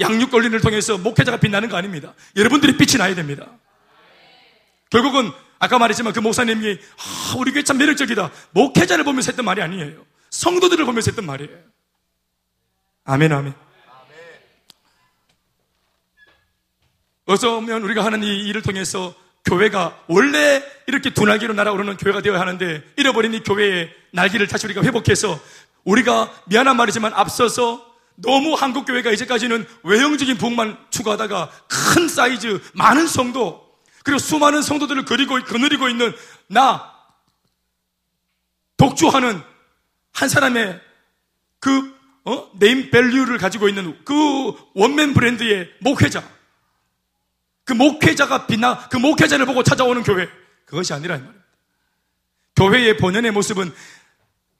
[0.00, 2.14] 양육 권리를 통해서 목회자가 빛나는 거 아닙니다.
[2.34, 3.46] 여러분들이 빛이 나야 됩니다.
[4.88, 8.30] 결국은 아까 말했지만 그 목사님이 아, 우리 교회 참 매력적이다.
[8.52, 10.04] 목회자를 보면서 했던 말이 아니에요.
[10.30, 11.58] 성도들을 보면서 했던 말이에요.
[13.04, 13.54] 아멘, 아멘.
[17.26, 22.40] 어서 오면 우리가 하는 이 일을 통해서 교회가 원래 이렇게 두 날개로 날아오르는 교회가 되어야
[22.40, 25.38] 하는데 잃어버린 이 교회의 날개를 다시 우리가 회복해서
[25.84, 33.72] 우리가 미안한 말이지만 앞서서 너무 한국 교회가 이제까지는 외형적인 부흥만 추구하다가 큰 사이즈, 많은 성도,
[34.04, 36.14] 그리고 수많은 성도들을 그리고 거느리고 있는
[36.48, 36.92] 나
[38.76, 39.42] 독주하는
[40.12, 40.80] 한 사람의
[41.60, 41.92] 그
[42.24, 42.50] 어?
[42.58, 44.14] 네임 밸류를 가지고 있는 그
[44.74, 46.22] 원맨 브랜드의 목회자.
[47.64, 50.28] 그 목회자가 빛나 그 목회자를 보고 찾아오는 교회.
[50.64, 51.42] 그것이 아니라 말입니다.
[52.56, 53.72] 교회의 본연의 모습은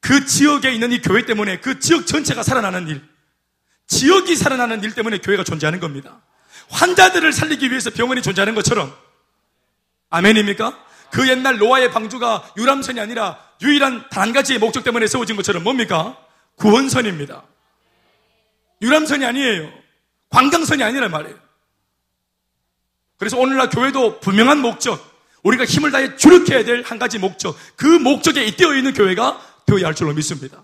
[0.03, 3.01] 그 지역에 있는 이 교회 때문에 그 지역 전체가 살아나는 일.
[3.87, 6.21] 지역이 살아나는 일 때문에 교회가 존재하는 겁니다.
[6.69, 8.93] 환자들을 살리기 위해서 병원이 존재하는 것처럼.
[10.09, 10.77] 아멘입니까?
[11.09, 16.17] 그 옛날 노아의 방주가 유람선이 아니라 유일한 단 한 가지의 목적 때문에 세워진 것처럼 뭡니까?
[16.57, 17.43] 구원선입니다.
[18.81, 19.71] 유람선이 아니에요.
[20.29, 21.37] 관광선이 아니란 말이에요.
[23.17, 25.01] 그래서 오늘날 교회도 분명한 목적,
[25.43, 29.95] 우리가 힘을 다해 주력해야 될 한 가지 목적, 그 목적에 잇대어 있는 교회가 되어야 할
[29.95, 30.61] 줄로 믿습니다.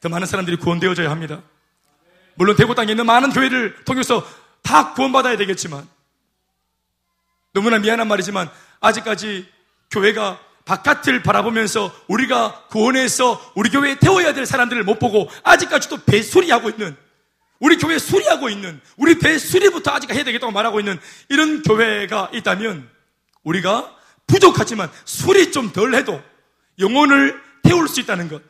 [0.00, 1.42] 더 많은 사람들이 구원되어져야 합니다.
[2.34, 4.26] 물론 대구 땅에 있는 많은 교회를 통해서
[4.62, 5.88] 다 구원받아야 되겠지만
[7.52, 9.48] 너무나 미안한 말이지만 아직까지
[9.90, 16.96] 교회가 바깥을 바라보면서 우리가 구원해서 우리 교회에 태워야 될 사람들을 못 보고 아직까지도 배수리하고 있는
[17.60, 20.98] 우리 교회 수리하고 있는 우리 배 수리부터 아직 해야 되겠다고 말하고 있는
[21.30, 22.90] 이런 교회가 있다면
[23.44, 26.20] 우리가 부족하지만 수리 좀 덜 해도
[26.80, 28.42] 영혼을 태울 수 있다는 것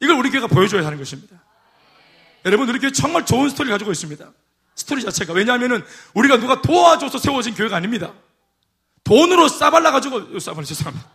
[0.00, 1.42] 이걸 우리 교회가 보여줘야 하는 것입니다.
[2.44, 4.32] 여러분 우리 교회 정말 좋은 스토리를 가지고 있습니다.
[4.74, 5.84] 스토리 자체가 왜냐하면
[6.14, 8.12] 우리가 누가 도와줘서 세워진 교회가 아닙니다.
[9.04, 11.08] 돈으로 싸발라가지고 싸발라 죄송합니다.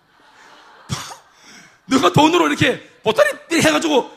[1.87, 4.11] 누가 돈으로 이렇게 보따리 해가지고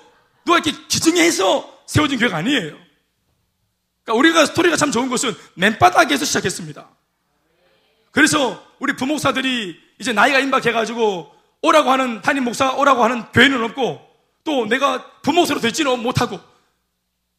[0.45, 2.77] 누가 이렇게 기증해서 세워진 교회가 아니에요.
[4.05, 6.89] 그러니까 우리가 스토리가 참 좋은 것은 맨바닥에서 시작했습니다.
[8.13, 14.01] 그래서 우리 부목사들이 이제 나이가 임박해가지고 오라고 하는 담임 목사 오라고 하는 교회는 없고
[14.45, 16.41] 또 내가 부목사로 되지는 못하고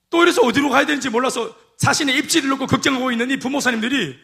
[0.09, 4.19] 또 이래서 어디로 가야 되는지 몰라서 자신의 입지를 놓고 걱정하고 있는 이 부목사님들이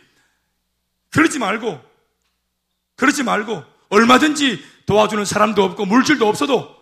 [1.10, 1.82] 그러지 말고
[2.96, 6.76] 그러지 말고 얼마든지 도와주는 사람도 없고 물질도 없어도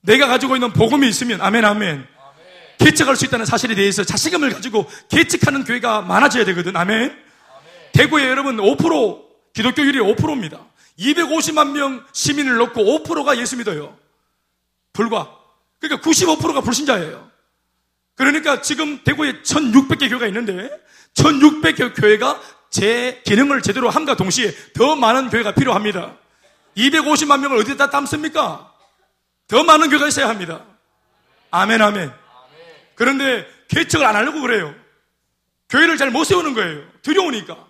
[0.00, 2.06] 내가 가지고 있는 복음이 있으면 아멘 아멘.
[2.78, 6.76] 개척할 수 있다는 사실에 대해서 자신감을 가지고 개척하는 교회가 많아져야 되거든.
[6.76, 7.24] 아멘, 아멘.
[7.92, 10.58] 대구에 여러분 5% 기독교율이 5%입니다
[10.98, 13.98] 250만 명 시민을 넣고 5%가 예수 믿어요
[14.92, 15.36] 불과
[15.80, 17.30] 그러니까 95%가 불신자예요
[18.14, 20.70] 그러니까 지금 대구에 1600개 교회가 있는데
[21.14, 22.40] 1600개 교회가
[22.70, 26.16] 제 기능을 제대로 함과 동시에 더 많은 교회가 필요합니다.
[26.76, 28.72] 250만 명을 어디다 담습니까?
[29.46, 30.64] 더 많은 교회가 있어야 합니다.
[31.50, 32.12] 아멘, 아멘.
[32.96, 34.74] 그런데 개척을 안 하려고 그래요.
[35.68, 36.82] 교회를 잘 못 세우는 거예요.
[37.02, 37.64] 두려우니까.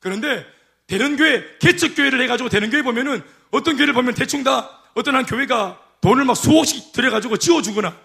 [0.00, 0.44] 그런데
[0.86, 5.24] 되는 교회, 개척 교회를 해가지고 되는 교회 보면은 어떤 교회를 보면 대충 다 어떤 한
[5.24, 7.96] 교회가 돈을 막 수억씩 들여가지고 지어주거나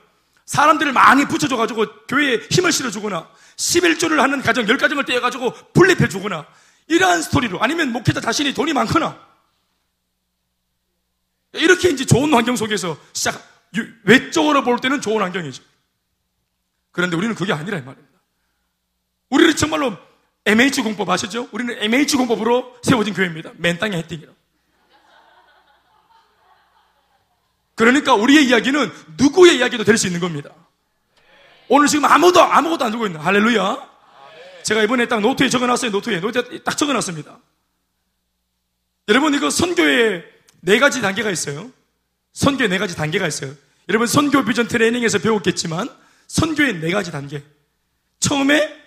[0.45, 6.47] 사람들을 많이 붙여줘가지고 교회에 힘을 실어주거나 11조를 하는 가정 10가정을 떼어가지고 분립해주거나
[6.87, 9.27] 이러한 스토리로 아니면 목회자 자신이 돈이 많거나
[11.53, 13.43] 이렇게 이제 좋은 환경 속에서 시작,
[14.03, 15.63] 외적으로 볼 때는 좋은 환경이죠.
[16.91, 18.19] 그런데 우리는 그게 아니라 이 말입니다.
[19.29, 19.97] 우리는 정말로
[20.49, 21.47] MH 공법 아시죠?
[21.51, 23.51] 우리는 MH 공법으로 세워진 교회입니다.
[23.57, 24.31] 맨 땅에 해띵이라.
[27.75, 30.49] 그러니까 우리의 이야기는 누구의 이야기도 될 수 있는 겁니다.
[31.67, 33.89] 오늘 지금 아무도 아무것도 안 들고 있는 할렐루야.
[34.63, 35.91] 제가 이번에 딱 노트에 적어놨어요.
[35.91, 37.37] 노트에 노트에 딱 적어놨습니다.
[39.07, 40.23] 여러분 이거 선교에
[40.61, 41.71] 네 가지 단계가 있어요.
[42.33, 43.53] 선교에 네 가지 단계가 있어요.
[43.87, 45.89] 여러분 선교 비전 트레이닝에서 배웠겠지만
[46.27, 47.43] 선교의 네 가지 단계.
[48.19, 48.78] 처음에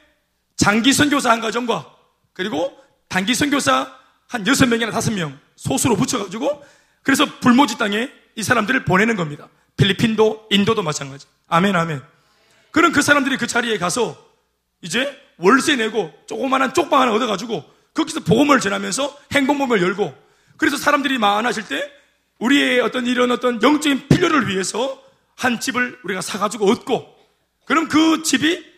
[0.63, 1.93] 장기 선교사 한 가정과
[2.35, 2.73] 그리고
[3.09, 3.99] 단기 선교사
[4.29, 6.65] 한 여섯 명이나 다섯 명 소수로 붙여가지고
[7.03, 9.49] 그래서 불모지 땅에 이 사람들을 보내는 겁니다.
[9.77, 11.27] 필리핀도, 인도도 마찬가지.
[11.49, 12.01] 아멘, 아멘.
[12.71, 14.17] 그럼 그 사람들이 그 자리에 가서
[14.83, 20.17] 이제 월세 내고 조그마한 쪽방 하나 얻어가지고 거기서 복음을 전하면서 행복mom을 열고
[20.59, 21.91] 그래서 사람들이 많아질 때
[22.39, 25.03] 우리의 어떤 이런 어떤 영적인 필요를 위해서
[25.35, 27.17] 한 집을 우리가 사가지고 얻고
[27.65, 28.72] 그럼 그 집이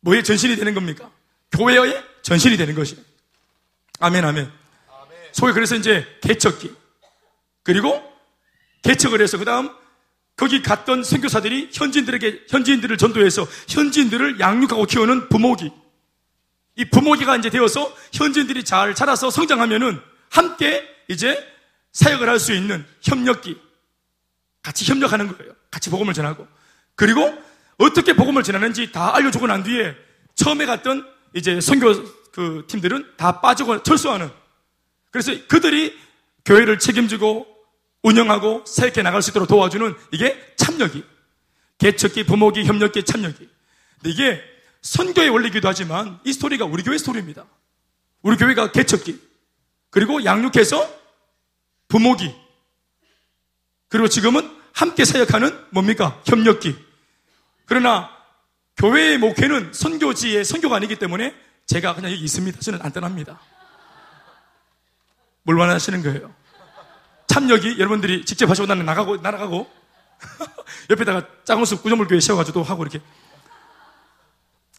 [0.00, 1.10] 뭐의 전신이 되는 겁니까?
[1.52, 2.96] 교회의 전신이 되는 것이.
[4.00, 4.50] 아멘, 아멘.
[5.32, 6.74] 소위 그래서 이제 개척기.
[7.62, 8.02] 그리고
[8.82, 9.70] 개척을 해서 그 다음
[10.36, 15.72] 거기 갔던 선교사들이 현지인들에게 현지인들을 전도해서 현지인들을 양육하고 키우는 부모기.
[16.76, 21.44] 이 부모기가 이제 되어서 현지인들이 잘 자라서 성장하면은 함께 이제
[21.92, 23.60] 사역을 할 수 있는 협력기.
[24.62, 25.52] 같이 협력하는 거예요.
[25.70, 26.46] 같이 복음을 전하고.
[26.94, 27.36] 그리고
[27.78, 29.94] 어떻게 복음을 전하는지 다 알려주고 난 뒤에
[30.34, 31.92] 처음에 갔던 이제 선교
[32.32, 34.30] 그 팀들은 다 빠지고 철수하는.
[35.10, 35.96] 그래서 그들이
[36.44, 37.46] 교회를 책임지고
[38.02, 41.04] 운영하고 사역해 나갈 수 있도록 도와주는 이게 참여기.
[41.78, 43.48] 개척기, 부모기, 협력기, 참여기.
[43.96, 44.42] 근데 이게
[44.82, 47.44] 선교의 원리기도 하지만 이 스토리가 우리 교회 스토리입니다.
[48.22, 49.20] 우리 교회가 개척기.
[49.90, 50.88] 그리고 양육해서
[51.88, 52.34] 부모기.
[53.88, 56.20] 그리고 지금은 함께 사역하는 뭡니까?
[56.26, 56.87] 협력기.
[57.68, 58.10] 그러나
[58.78, 61.34] 교회의 목회는 선교지의 선교가 아니기 때문에
[61.66, 62.58] 제가 그냥 여기 있습니다.
[62.60, 63.38] 저는 안 떠납니다.
[65.42, 66.34] 뭘 원하시는 거예요?
[67.26, 69.70] 참 여기 여러분들이 직접 하시고 나는 나가고 날아가고
[70.90, 73.00] 옆에다가 작은 숲 구조물교회 세워가지고 하고 이렇게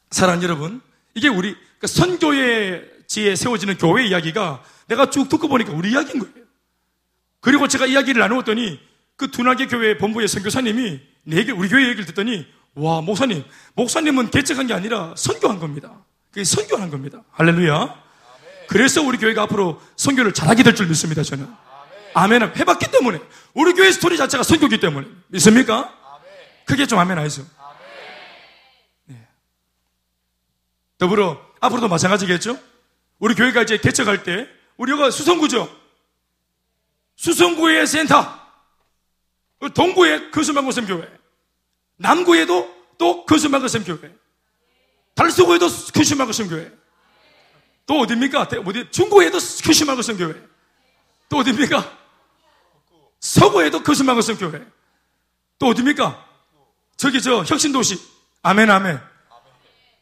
[0.09, 0.81] 사랑하는 여러분
[1.13, 6.47] 이게 우리 그러니까 선교의 지에 세워지는 교회 이야기가 내가 쭉 듣고 보니까 우리 이야기인 거예요.
[7.39, 8.79] 그리고 제가 이야기를 나누었더니
[9.15, 12.47] 그 둔하게 교회 본부의 선교사님이 내게 우리 교회 얘기를 듣더니
[12.79, 13.43] 와 목사님
[13.75, 15.91] 목사님은 개척한 게 아니라 선교한 겁니다.
[16.31, 17.23] 그게 선교한 겁니다.
[17.31, 18.03] 할렐루야.
[18.67, 21.23] 그래서 우리 교회가 앞으로 선교를 잘하게 될 줄 믿습니다.
[21.23, 21.47] 저는.
[22.13, 22.55] 아멘.
[22.55, 23.19] 해봤기 때문에.
[23.53, 25.07] 우리 교회 스토리 자체가 선교기 때문에.
[25.27, 25.93] 믿습니까?
[26.65, 27.45] 그게 좀 아멘 아니죠?
[29.05, 29.27] 네.
[30.99, 32.59] 더불어, 앞으로도 마찬가지겠죠?
[33.17, 35.67] 우리 교회가 이제 개척할 때 우리가 수성구죠.
[37.17, 38.39] 수성구의 센터.
[39.73, 41.18] 동구에 근수만고샘 교회.
[41.99, 44.11] 남구에도 또 근수만고샘 교회.
[45.15, 46.71] 달서구에도 근수만고샘 교회.
[47.85, 48.47] 또 어딥니까?
[48.65, 48.89] 어디?
[48.89, 50.35] 중구에도 근수만고샘 교회.
[51.27, 51.97] 또 어딥니까?
[53.19, 54.65] 서구에도 근수만고샘 교회.
[55.59, 56.25] 또 어딥니까?
[56.97, 57.99] 저기 저 혁신도시.
[58.43, 58.99] 아멘 아멘.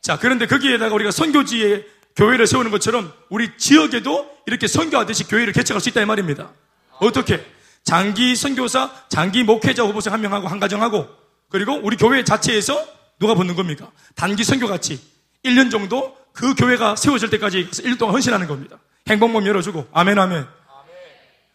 [0.02, 1.86] 자, 그런데 거기에다가 우리가 선교지에
[2.16, 6.52] 교회를 세우는 것처럼 우리 지역에도 이렇게 선교하듯이 교회를 개척할 수 있다 이 말입니다.
[7.00, 7.45] 어떻게?
[7.84, 12.86] 장기 선교사, 장기 목회자 후보생 한 명하고 한 가정하고 그리고 우리 교회 자체에서
[13.20, 13.91] 누가 붙는 겁니까?
[14.16, 15.00] 단기 선교같이
[15.43, 18.78] 1년 정도 그 교회가 세워질 때까지 1년 동안 헌신하는 겁니다.
[19.08, 20.45] 행복몸 열어주고 아멘 아멘.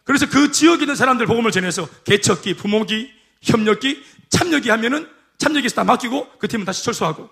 [0.03, 6.37] 그래서 그 지역에 있는 사람들 복음을 전해서 개척기, 부모기, 협력기, 참여기 하면은 참여기에서 다 맡기고
[6.39, 7.29] 그 팀은 다시 철수하고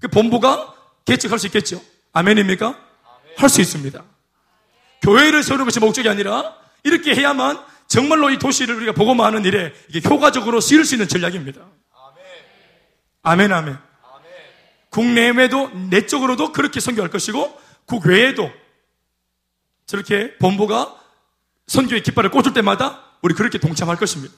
[0.00, 1.82] 그 본부가 개척할 수 있겠죠.
[2.12, 2.78] 아멘입니까?
[3.36, 4.02] 할수 있습니다.
[5.02, 10.60] 교회를 세우는 것이 목적이 아니라 이렇게 해야만 정말로 이 도시를 우리가 복음화하는 일에 이게 효과적으로
[10.60, 11.60] 쓰일 수 있는 전략입니다.
[13.22, 13.78] 아멘, 아멘.
[14.90, 18.50] 국내외도 내적으로도 그렇게 선교할 것이고 국외에도
[19.86, 20.94] 저렇게 본부가
[21.66, 24.34] 선교의 깃발을 꽂을 때마다 우리 그렇게 동참할 것입니다.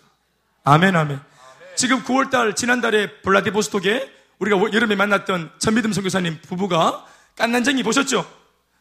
[0.64, 1.20] 아멘, 아멘.
[1.76, 7.04] 지금 9월달 지난달에 블라디보스톡에 우리가 여름에 만났던 전미듬 선교사님 부부가
[7.36, 8.26] 깐난쟁이 보셨죠?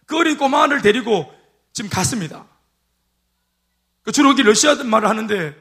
[0.06, 1.34] 그 어린 꼬마를 데리고
[1.74, 2.46] 지금 갔습니다.
[4.06, 5.56] 그 주로 여기 러시아 말을 하는데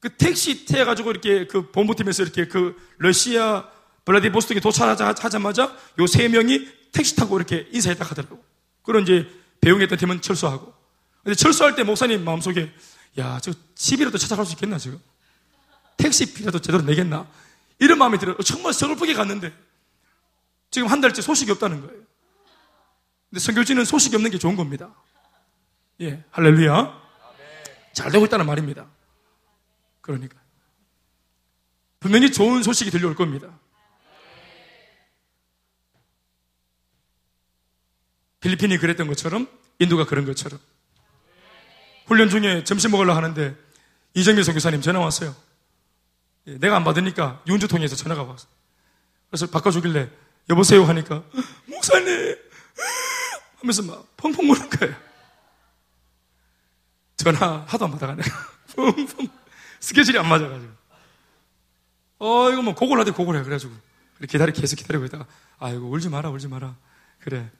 [0.00, 3.68] 그 택시 태워가지고 이렇게 그 본부팀에서 이렇게 그 러시아
[4.04, 8.42] 블라디보스톡에 도착하자마자 요 세 명이 택시 타고 이렇게 인사했다 하더라고.
[8.82, 9.28] 그런 이제
[9.60, 10.72] 배웅했던 팀은 철수하고.
[11.22, 12.72] 근데 철수할 때 목사님 마음속에
[13.18, 15.00] 야, 저 집이라도 찾아갈 수 있겠나, 지금?
[15.96, 17.26] 택시비라도 제대로 내겠나?
[17.78, 18.36] 이런 마음이 들어요.
[18.38, 19.52] 정말 서글프게 갔는데
[20.70, 22.00] 지금 한 달째 소식이 없다는 거예요.
[23.30, 24.94] 근데 선교지는 소식이 없는 게 좋은 겁니다.
[26.00, 27.05] 예, 할렐루야.
[27.96, 28.86] 잘 되고 있다는 말입니다.
[30.02, 30.36] 그러니까.
[31.98, 33.58] 분명히 좋은 소식이 들려올 겁니다.
[38.40, 40.60] 필리핀이 그랬던 것처럼 인도가 그런 것처럼
[42.04, 43.56] 훈련 중에 점심 먹으려 하는데
[44.12, 45.34] 이정미 선교사님 전화 왔어요.
[46.48, 48.46] 예, 내가 안 받으니까 윤주통에서 전화가 왔어.
[49.30, 50.10] 그래서 바꿔주길래
[50.50, 51.24] 여보세요 하니까
[51.64, 52.36] 목사님
[53.56, 55.05] 하면서 막 펑펑 우는 거예요.
[57.16, 58.22] 전화 하도 안 받아가네.
[59.80, 60.72] 스케줄이 안 맞아가지고.
[62.18, 63.74] 어 이거 뭐 고골 하대 고골해 그래가지고
[64.28, 65.26] 기다리 계속 기다리고 있다가
[65.58, 66.74] 아이고 울지 마라 울지 마라
[67.20, 67.50] 그래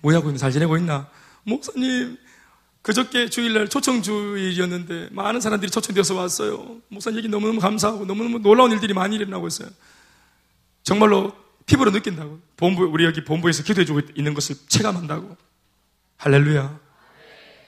[0.00, 1.08] 뭐하고 있나 잘 지내고 있나
[1.44, 2.18] 목사님
[2.82, 6.78] 그저께 주일날 초청주일이었는데 많은 사람들이 초청되어서 왔어요.
[6.88, 9.68] 목사님 얘기 너무너무 감사하고 너무너무 놀라운 일들이 많이 일어나고 있어요.
[10.82, 11.32] 정말로
[11.64, 12.40] 피부로 느낀다고.
[12.56, 15.36] 본부, 우리 여기 본부에서 기도해주고 있는 것을 체감한다고.
[16.16, 16.80] 할렐루야.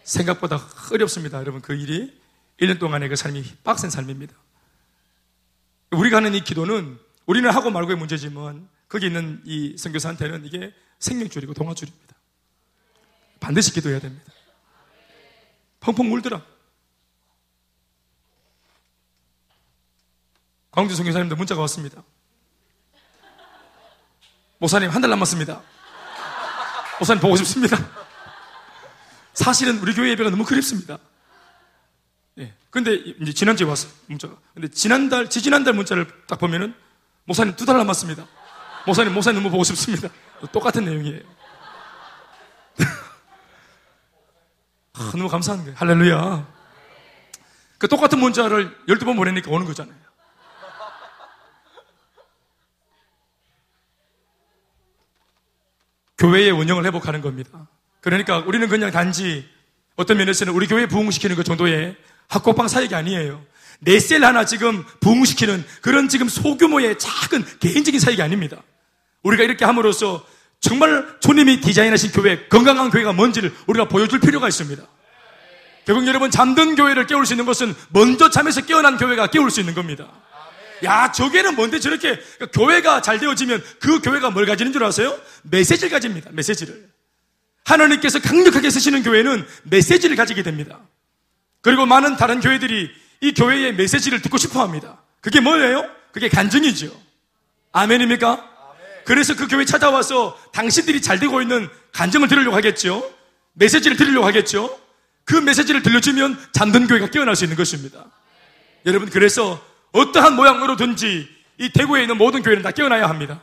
[0.05, 0.61] 생각보다
[0.93, 1.39] 어렵습니다.
[1.41, 2.21] 여러분, 그 일이
[2.61, 4.35] 1년 동안의 그 삶이 빡센 삶입니다.
[5.91, 12.15] 우리가 하는 이 기도는 우리는 하고 말고의 문제지만 거기 있는 이 선교사한테는 이게 생명줄이고 동화줄입니다.
[13.41, 14.33] 반드시 기도해야 됩니다.
[15.81, 16.43] 펑펑 울더라.
[20.71, 22.03] 광주 선교사님도 문자가 왔습니다.
[24.59, 25.63] 목사님 한 달 남았습니다.
[26.99, 28.04] 목사님 보고 싶습니다.
[29.35, 30.99] 사실은 우리 교회 예배가 너무 그립습니다.
[32.39, 32.55] 예.
[32.71, 33.93] 근데 이제 지난주에 왔어요.
[34.07, 34.37] 문자가.
[34.55, 36.75] 근데 지난달, 지지난달 문자를 딱 보면은
[37.25, 38.27] 목사님 두 달 남았습니다.
[38.87, 40.09] 목사님, 목사님 너무 보고 싶습니다.
[40.53, 41.21] 똑같은 내용이에요.
[44.95, 45.77] 아, 너무 감사한 거예요.
[45.79, 46.55] 할렐루야.
[47.79, 49.97] 그 똑같은 문자를 12번 보내니까 오는 거잖아요.
[56.19, 57.67] 교회의 운영을 회복하는 겁니다.
[58.05, 59.49] 그러니까 우리는 그냥 단지
[59.97, 61.97] 어떤 면에서는 우리 교회 부흥시키는 그 정도의
[62.29, 63.43] 학곡방 사역이 아니에요.
[63.81, 68.63] 내셀 하나 지금 부흥시키는 그런 지금 소규모의 작은 개인적인 사역이 아닙니다.
[69.23, 70.23] 우리가 이렇게 함으로써
[70.61, 74.83] 정말 주님이 디자인하신 교회, 건강한 교회가 뭔지를 우리가 보여줄 필요가 있습니다.
[75.87, 79.75] 결국 여러분 잠든 교회를 깨울 수 있는 것은 먼저 잠에서 깨어난 교회가 깨울 수 있는
[79.75, 80.13] 겁니다.
[80.83, 85.19] 야, 저게는 뭔데 저렇게 그러니까 교회가 잘 되어지면 그 교회가 뭘 가지는 줄 아세요?
[85.43, 86.31] 메시지를 가집니다.
[86.33, 86.94] 메시지를.
[87.65, 90.81] 하나님께서 강력하게 쓰시는 교회는 메시지를 가지게 됩니다.
[91.61, 92.91] 그리고 많은 다른 교회들이
[93.23, 94.99] 이 교회의 메시지를 듣고 싶어 합니다.
[95.21, 95.89] 그게 뭐예요?
[96.13, 96.95] 그게 간증이죠.
[97.73, 98.51] 아멘입니까?
[99.05, 103.11] 그래서 그 교회 찾아와서 당신들이 잘 되고 있는 간증을 들으려고 하겠죠.
[103.55, 104.79] 메시지를 들으려고 하겠죠.
[105.25, 108.05] 그 메시지를 들려주면 잠든 교회가 깨어날 수 있는 것입니다.
[108.87, 113.41] 여러분, 그래서 어떠한 모양으로든지 이 대구에 있는 모든 교회는 다 깨어나야 합니다.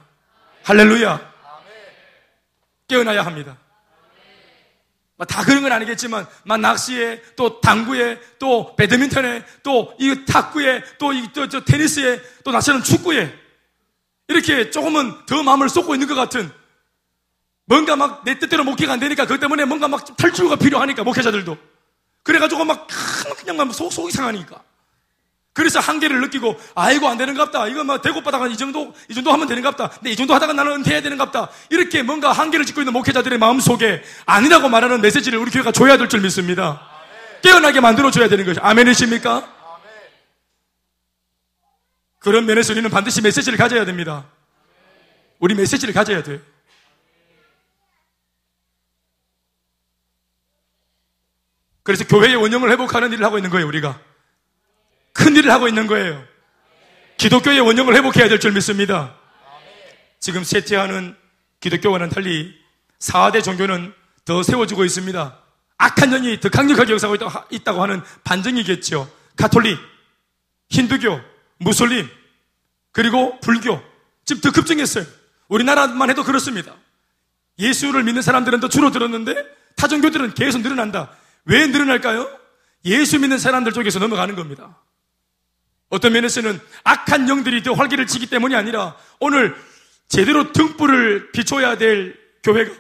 [0.64, 1.32] 할렐루야.
[2.88, 3.58] 깨어나야 합니다.
[5.26, 11.28] 다 그런 건 아니겠지만, 막 낚시에, 또 당구에, 또 배드민턴에, 또 이 탁구에, 또 이,
[11.34, 13.34] 또, 저 테니스에, 또 나처럼 축구에,
[14.28, 16.52] 이렇게 조금은 더 마음을 쏟고 있는 것 같은,
[17.66, 21.58] 뭔가 막 내 뜻대로 목회가 안 되니까, 그것 때문에 뭔가 막 탈출구가 필요하니까, 목회자들도.
[22.24, 22.88] 그래가지고 막,
[23.38, 24.62] 그냥 막 속, 속이 상하니까.
[25.54, 27.68] 그래서 한계를 느끼고 아이고 안 되는갑다.
[27.68, 29.90] 이거 뭐 대고바다가 이 정도 이 정도 하면 되는갑다.
[29.90, 31.50] 근데 이 정도 하다가 나는 은퇴해야 되는갑다.
[31.70, 36.08] 이렇게 뭔가 한계를 짓고 있는 목회자들의 마음 속에 아니라고 말하는 메시지를 우리 교회가 줘야 될
[36.08, 36.88] 줄 믿습니다.
[37.42, 39.58] 깨어나게 만들어 줘야 되는 것이 아멘이십니까?
[42.20, 44.26] 그런 면에서 우리는 반드시 메시지를 가져야 됩니다.
[45.40, 46.40] 우리 메시지를 가져야 돼요.
[51.84, 54.00] 그래서 교회의 원형을 회복하는 일을 하고 있는 거예요, 우리가.
[55.14, 56.24] 큰 일을 하고 있는 거예요.
[57.18, 59.16] 기독교의 원형을 회복해야 될 줄 믿습니다.
[60.20, 61.16] 지금 쇠퇴하는
[61.60, 62.54] 기독교와는 달리
[63.00, 63.94] 4대 종교는
[64.26, 65.38] 더 세워지고 있습니다.
[65.78, 67.18] 악한 영이 더 강력하게 역사하고
[67.50, 69.12] 있다고 하는 반증이겠죠.
[69.36, 69.80] 가톨릭,
[70.70, 71.20] 힌두교,
[71.58, 72.08] 무슬림,
[72.92, 73.82] 그리고 불교.
[74.26, 75.06] 지금 더 급증했어요.
[75.48, 76.76] 우리나라만 해도 그렇습니다.
[77.58, 79.36] 예수를 믿는 사람들은 더 줄어들었는데
[79.76, 81.12] 타 종교들은 계속 늘어난다.
[81.46, 82.30] 왜 늘어날까요?
[82.86, 84.78] 예수 믿는 사람들 쪽에서 넘어가는 겁니다.
[85.92, 89.54] 어떤 면에서는 악한 영들이 더 활기를 치기 때문이 아니라 오늘
[90.08, 92.72] 제대로 등불을 비춰야 될 교회가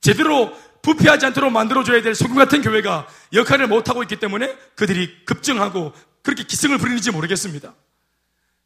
[0.00, 5.92] 제대로 부패하지 않도록 만들어줘야 될 소금 같은 교회가 역할을 못하고 있기 때문에 그들이 급증하고
[6.22, 7.74] 그렇게 기승을 부리는지 모르겠습니다.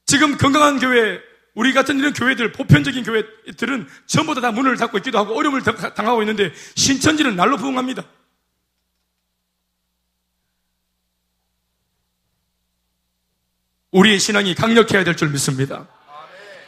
[0.05, 1.21] 지금 건강한 교회,
[1.55, 6.53] 우리 같은 이런 교회들, 보편적인 교회들은 전부 다 문을 닫고 있기도 하고 어려움을 당하고 있는데
[6.75, 8.05] 신천지는 날로 부흥합니다.
[13.93, 15.87] 우리의 신앙이 강력해야 될 줄 믿습니다.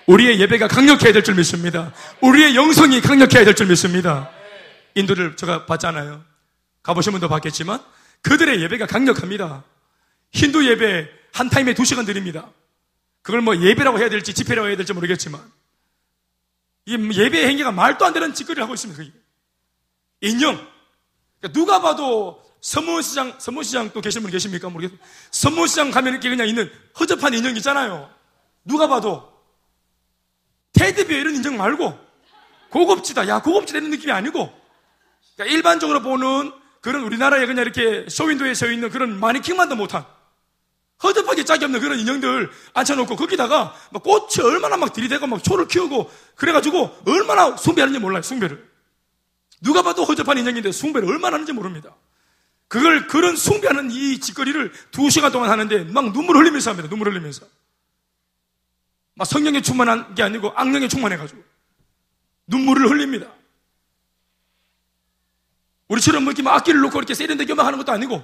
[0.06, 1.92] 우리의 예배가 강력해야 될 줄 믿습니다.
[2.20, 4.30] 우리의 영성이 강력해야 될 줄 믿습니다.
[4.94, 6.24] 인도를 제가 봤잖아요.
[6.82, 7.80] 가보신 분도 봤겠지만
[8.22, 9.62] 그들의 예배가 강력합니다.
[10.32, 12.50] 힌두 예배 한 타임에 두 시간 드립니다.
[13.22, 15.40] 그걸 뭐 예배라고 해야 될지 집회라고 해야 될지 모르겠지만
[16.86, 19.02] 이 예배 행위가 말도 안 되는 짓거리를 하고 있습니다.
[20.22, 20.54] 인형.
[21.38, 24.68] 그러니까 누가 봐도 서문시장, 서문시장 또 계신 분 계십니까?
[24.68, 24.98] 모르겠어요.
[25.30, 28.10] 서문시장 가면 이렇게 그냥 있는 허접한 인형 있잖아요.
[28.64, 29.30] 누가 봐도.
[30.72, 31.98] 테디베어 이런 인형 말고,
[32.70, 33.28] 고급지다.
[33.28, 34.52] 야, 고급지다 이런 느낌이 아니고,
[35.34, 40.04] 그러니까 일반적으로 보는 그런 우리나라에 그냥 이렇게 쇼윈도에 서 있는 그런 마니킹만도 못한,
[41.02, 46.10] 허접하게 짝이 없는 그런 인형들 앉혀놓고 거기다가 막 꽃이 얼마나 막 들이대고 막 초를 키우고
[46.36, 48.68] 그래가지고 얼마나 숭배하는지 몰라요, 숭배를.
[49.62, 51.94] 누가 봐도 허접한 인형인데 숭배를 얼마나 하는지 모릅니다.
[52.70, 56.88] 그걸 그런 숭배하는 이 짓거리를 두 시간 동안 하는데 막 눈물 흘리면서 합니다.
[56.88, 57.44] 눈물 흘리면서.
[59.16, 61.42] 막 성령에 충만한 게 아니고 악령에 충만해가지고.
[62.46, 63.26] 눈물을 흘립니다.
[65.88, 68.22] 우리처럼 뭐 이렇게 막 악기를 놓고 이렇게 세련되게 막 하는 것도 아니고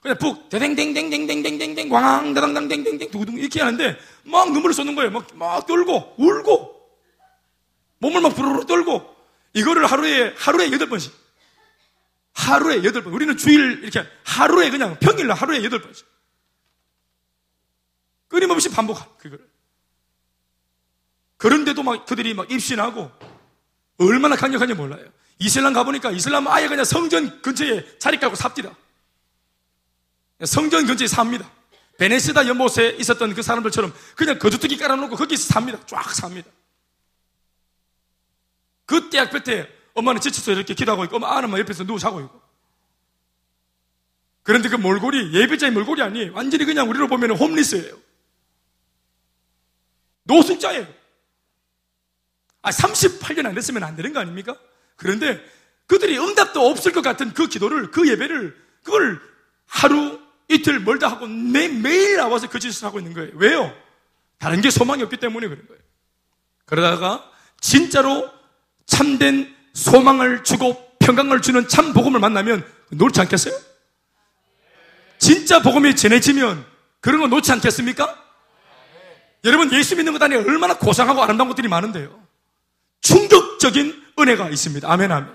[0.00, 5.10] 그냥 푹 대댕댕댕댕댕댕댕댕 광 다당당댕댕댕 두구둥 이렇게 하는데 막 눈물을 쏟는 거예요.
[5.10, 6.88] 막, 막 떨고 울고
[7.98, 9.12] 몸을 막 부르르 떨고
[9.54, 11.12] 이거를 하루에 하루에 여덟 번씩
[12.38, 13.12] 하루에 여덟 번.
[13.12, 16.06] 우리는 주일 이렇게 하루에 그냥 평일날 하루에 여덟 번씩.
[18.28, 19.44] 끊임없이 반복한 그거를.
[21.36, 23.10] 그런데도 막 그들이 막 입신하고
[23.98, 25.04] 얼마나 강력한지 몰라요.
[25.40, 28.76] 이슬람 가보니까 이슬람 아예 그냥 성전 근처에 자리 깔고 삽니다.
[30.44, 31.50] 성전 근처에 삽니다.
[31.98, 35.84] 베네스다 연못에 있었던 그 사람들처럼 그냥 거주투기 깔아놓고 거기서 삽니다.
[35.86, 36.48] 쫙 삽니다.
[38.84, 42.40] 그 대학 볕에 엄마는 지쳐서 이렇게 기도하고 있고, 아는 막 옆에서 누워 자고 있고.
[44.42, 46.32] 그런데 그 몰골이, 예배자의 몰골이 아니에요.
[46.32, 47.94] 완전히 그냥 우리로 보면 홈리스예요.
[50.24, 50.86] 노숙자예요.
[52.62, 54.56] 아, 38년 안 됐으면 안 되는 거 아닙니까?
[54.96, 55.42] 그런데
[55.86, 59.20] 그들이 응답도 없을 것 같은 그 기도를, 그 예배를, 그걸
[59.66, 63.32] 하루, 이틀 멀다 하고 매, 매일 나와서 그 짓을 하고 있는 거예요.
[63.34, 63.74] 왜요?
[64.38, 65.82] 다른 게 소망이 없기 때문에 그런 거예요.
[66.64, 67.30] 그러다가
[67.60, 68.30] 진짜로
[68.86, 73.54] 참된 소망을 주고 평강을 주는 참 복음을 만나면 놓지 않겠어요?
[75.18, 76.64] 진짜 복음이 전해지면
[77.00, 78.24] 그런 거 놓지 않겠습니까?
[79.44, 82.20] 여러분 예수 믿는 것 안에 얼마나 고상하고 아름다운 것들이 많은데요.
[83.02, 84.90] 충격적인 은혜가 있습니다.
[84.90, 85.30] 아멘 아멘.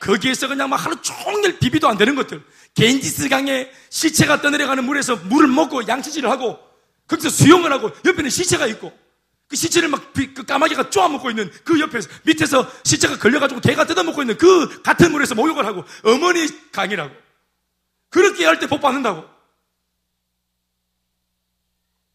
[0.00, 2.42] 거기에서 그냥 막 하루 종일 비비도 안 되는 것들.
[2.74, 6.58] 겐지스 강에 시체가 떠내려가는 물에서 물을 먹고 양치질을 하고
[7.06, 8.92] 거기서 수영을 하고 옆에는 시체가 있고
[9.52, 14.38] 그 시체를 막 그 까마귀가 쪼아먹고 있는 그 옆에서 밑에서 시체가 걸려가지고 개가 뜯어먹고 있는
[14.38, 17.14] 그 같은 물에서 목욕을 하고 어머니 강이라고
[18.08, 19.28] 그렇게 할 때 복 받는다고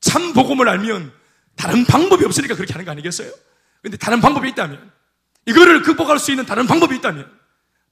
[0.01, 1.11] 참 복음을 알면
[1.55, 3.31] 다른 방법이 없으니까 그렇게 하는 거 아니겠어요?
[3.83, 4.91] 근데 다른 방법이 있다면
[5.45, 7.31] 이거를 극복할 수 있는 다른 방법이 있다면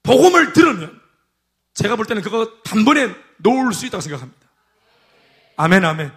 [0.02, 1.00] 복음을 들으면
[1.76, 4.48] 제가 볼 때는 그거 단번에 놓을 수 있다고 생각합니다.
[5.58, 6.12] 아멘, 아멘.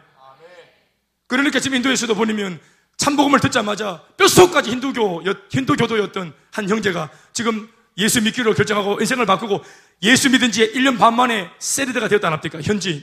[1.26, 2.58] 그러니까 지금 인도에서도 보면
[2.98, 9.64] 참복음을 듣자마자 뼛속까지 힌두교, 힌두교도였던 한 형제가 지금 예수 믿기로 결정하고 인생을 바꾸고
[10.02, 12.60] 예수 믿은 지 1년 반 만에 세리드가 되었다 합니까?
[12.60, 13.02] 현지인.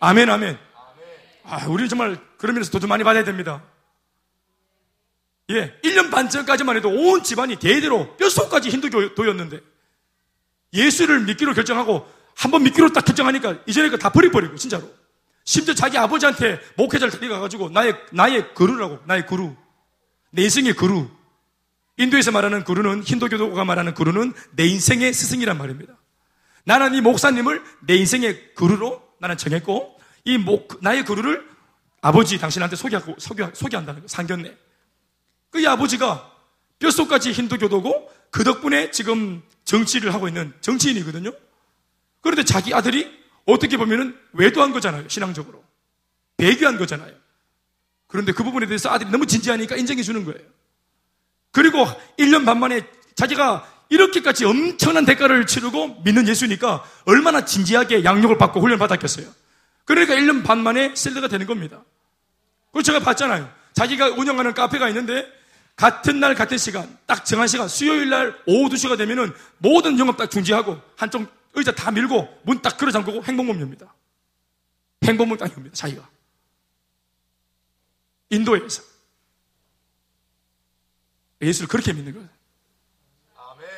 [0.00, 0.58] 아멘, 아멘.
[1.44, 3.62] 아, 우리는 정말 그러면서 돈도 많이 받아야 됩니다.
[5.50, 9.60] 예, 1년 반 전까지만 해도 온 집안이 대대로 뼛속까지 힌두교도였는데
[10.72, 12.06] 예수를 믿기로 결정하고
[12.36, 14.88] 한 번 믿기로 딱 결정하니까 이전에 그다 버려버리고 진짜로
[15.44, 19.56] 심지어 자기 아버지한테 목회자를 데려가가지고 나의 나의 그루라고 나의 그루
[20.30, 21.08] 내 인생의 그루
[21.96, 25.94] 인도에서 말하는 그루는 힌두교도가 말하는 그루는 내 인생의 스승이란 말입니다.
[26.64, 31.46] 나는 이 목사님을 내 인생의 그루로 나는 정했고 이 목, 나의 그루를
[32.00, 34.56] 아버지 당신한테 소개하고 소개, 소개한다는 거 상견례.
[35.50, 36.30] 그 이 아버지가
[36.78, 41.32] 뼛속까지 힌두교도고 그 덕분에 지금 정치를 하고 있는 정치인이거든요.
[42.22, 45.08] 그런데 자기 아들이 어떻게 보면은 외도한 거잖아요.
[45.08, 45.64] 신앙적으로.
[46.36, 47.12] 배교한 거잖아요.
[48.06, 50.40] 그런데 그 부분에 대해서 아들이 너무 진지하니까 인정해 주는 거예요.
[51.52, 51.86] 그리고
[52.18, 52.82] 1년 반 만에
[53.14, 59.26] 자기가 이렇게까지 엄청난 대가를 치르고 믿는 예수니까 얼마나 진지하게 양육을 받고 훈련을 받았겠어요.
[59.84, 61.82] 그러니까 1년 반 만에 셀러가 되는 겁니다.
[62.68, 63.50] 그걸 제가 봤잖아요.
[63.74, 65.26] 자기가 운영하는 카페가 있는데
[65.74, 70.30] 같은 날 같은 시간 딱 정한 시간 수요일 날 오후 2시가 되면은 모든 영업 딱
[70.30, 73.94] 중지하고 한쪽 의자 다 밀고 문딱 끌어 잠그고 행복문 엽니다.
[75.04, 75.74] 행복문 딱 엽니다.
[75.74, 76.08] 자기가.
[78.30, 78.82] 인도에서.
[81.42, 82.28] 예수를 그렇게 믿는 거예요.
[83.36, 83.68] 아멘.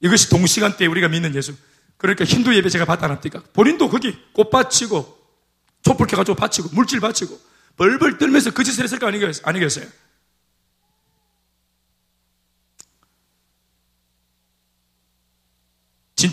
[0.00, 1.54] 이것이 동시간대에 우리가 믿는 예수.
[1.96, 3.42] 그러니까 힌두 예배 제가 봤다 납니까?
[3.52, 5.16] 본인도 거기 꽃 바치고
[5.82, 7.40] 촛불 켜가지고 바치고 물질 바치고
[7.76, 9.86] 벌벌 떨면서 그 짓을 했을 거 아니겠어요?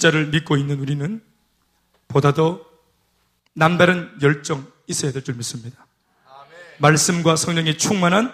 [0.03, 1.23] 진짜를 믿고 있는 우리는
[2.09, 2.65] 보다 더
[3.53, 5.85] 남다른 열정 있어야 될 줄 믿습니다.
[6.79, 8.33] 말씀과 성령이 충만한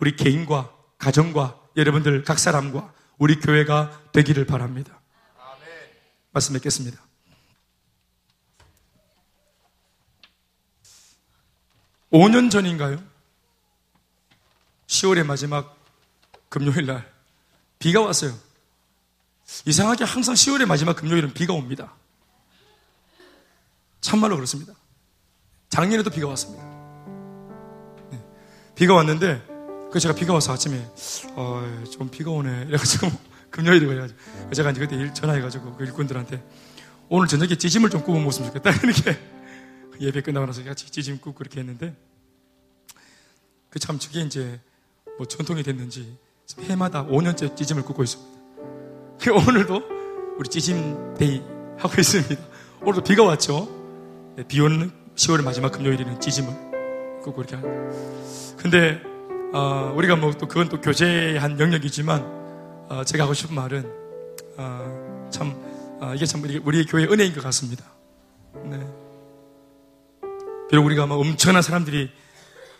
[0.00, 5.00] 우리 개인과 가정과 여러분들 각 사람과 우리 교회가 되기를 바랍니다.
[6.32, 7.00] 말씀 뵙겠습니다.
[12.10, 13.02] (5년) 전인가요?
[14.88, 15.76] (10월의) 마지막
[16.48, 17.12] 금요일 날
[17.78, 18.36] 비가 왔어요.
[19.66, 21.94] 이상하게 항상 10월의 마지막 금요일은 비가 옵니다.
[24.00, 24.74] 참말로 그렇습니다.
[25.68, 26.62] 작년에도 비가 왔습니다.
[28.10, 28.22] 네.
[28.74, 29.42] 비가 왔는데,
[29.90, 30.86] 그 제가 비가 와서 아침에,
[31.32, 32.66] 어, 좀 비가 오네.
[32.68, 33.10] 이래가지고,
[33.50, 34.18] 금요일이 그래가지고.
[34.52, 36.42] 제가 이제 그때 일 전화해가지고 그 일꾼들한테,
[37.08, 38.70] 오늘 저녁에 찌짐을 좀 구워 먹으면 좋겠다.
[38.84, 39.18] 이렇게
[40.00, 41.96] 예배 끝나고 나서 같이 찌짐 굽고 그렇게 했는데,
[43.70, 44.60] 그 참 저게 이제
[45.18, 46.16] 뭐 전통이 됐는지,
[46.60, 48.33] 해마다 5년째 찌짐을 굽고 있습니다.
[49.30, 49.82] 오늘도
[50.38, 51.42] 우리 찌짐데이
[51.78, 52.36] 하고 있습니다.
[52.82, 53.68] 오늘도 비가 왔죠.
[54.36, 58.56] 네, 비 오는 10월의 마지막 금요일에는 찌짐을 꼭 그렇게 하는.
[58.56, 59.00] 근데
[59.52, 63.84] 어, 우리가 뭐 또 그건 또 교제한 영역이지만 어, 제가 하고 싶은 말은
[64.56, 65.54] 어, 참
[66.00, 67.84] 어, 이게 참 우리, 우리 교회 은혜인 것 같습니다.
[68.64, 68.80] 네.
[70.68, 72.10] 비록 우리가 뭐 엄청난 사람들이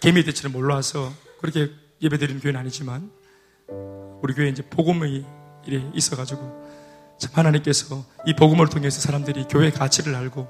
[0.01, 1.71] 개미 대처럼 몰라서 그렇게
[2.03, 3.11] 예배드리는 교회는 아니지만
[4.21, 5.25] 우리 교회 이제 복음의
[5.67, 6.65] 일이 있어가지고
[7.19, 10.49] 참 하나님께서 이 복음을 통해서 사람들이 교회 가치를 알고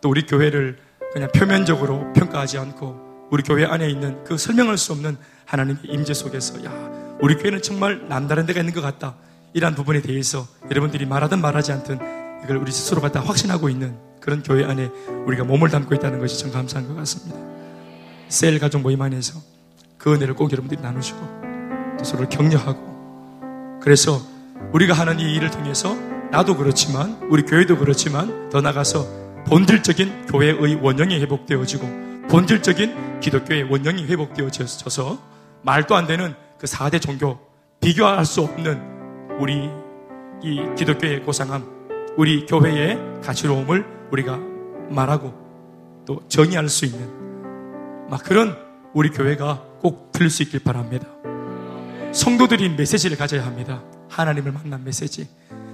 [0.00, 0.78] 또 우리 교회를
[1.12, 6.64] 그냥 표면적으로 평가하지 않고 우리 교회 안에 있는 그 설명할 수 없는 하나님의 임재 속에서
[6.64, 6.72] 야
[7.20, 9.16] 우리 교회는 정말 남다른 데가 있는 것 같다
[9.52, 11.98] 이러한 부분에 대해서 여러분들이 말하든 말하지 않든
[12.44, 14.90] 이걸 우리 스스로 갖다 확신하고 있는 그런 교회 안에
[15.26, 17.36] 우리가 몸을 담고 있다는 것이 참 감사한 것 같습니다.
[18.28, 19.40] 셀 가족 모임 안에서
[19.98, 21.18] 그 은혜를 꼭 여러분들이 나누시고
[21.98, 24.20] 또 서로를 격려하고 그래서
[24.72, 25.96] 우리가 하는 이 일을 통해서
[26.30, 29.04] 나도 그렇지만 우리 교회도 그렇지만 더 나가서
[29.46, 31.88] 본질적인 교회의 원형이 회복되어지고
[32.28, 35.18] 본질적인 기독교의 원형이 회복되어져서
[35.62, 37.38] 말도 안 되는 그 4대 종교
[37.80, 39.70] 비교할 수 없는 우리
[40.42, 41.64] 이 기독교의 고상함
[42.16, 44.38] 우리 교회의 가치로움을 우리가
[44.90, 45.34] 말하고
[46.06, 48.56] 또 정의할 수 있는 막 그런
[48.92, 51.06] 우리 교회가 꼭 들릴 수 있길 바랍니다.
[52.12, 53.82] 성도들이 메시지를 가져야 합니다.
[54.20, 55.28] 하나님을 만난 메시지.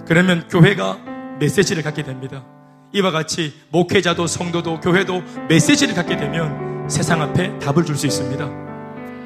[0.07, 0.99] 그러면 교회가
[1.41, 2.45] 메시지를 갖게 됩니다.
[2.93, 8.49] 이와 같이 목회자도 성도도 교회도 메시지를 갖게 되면 세상 앞에 답을 줄 수 있습니다.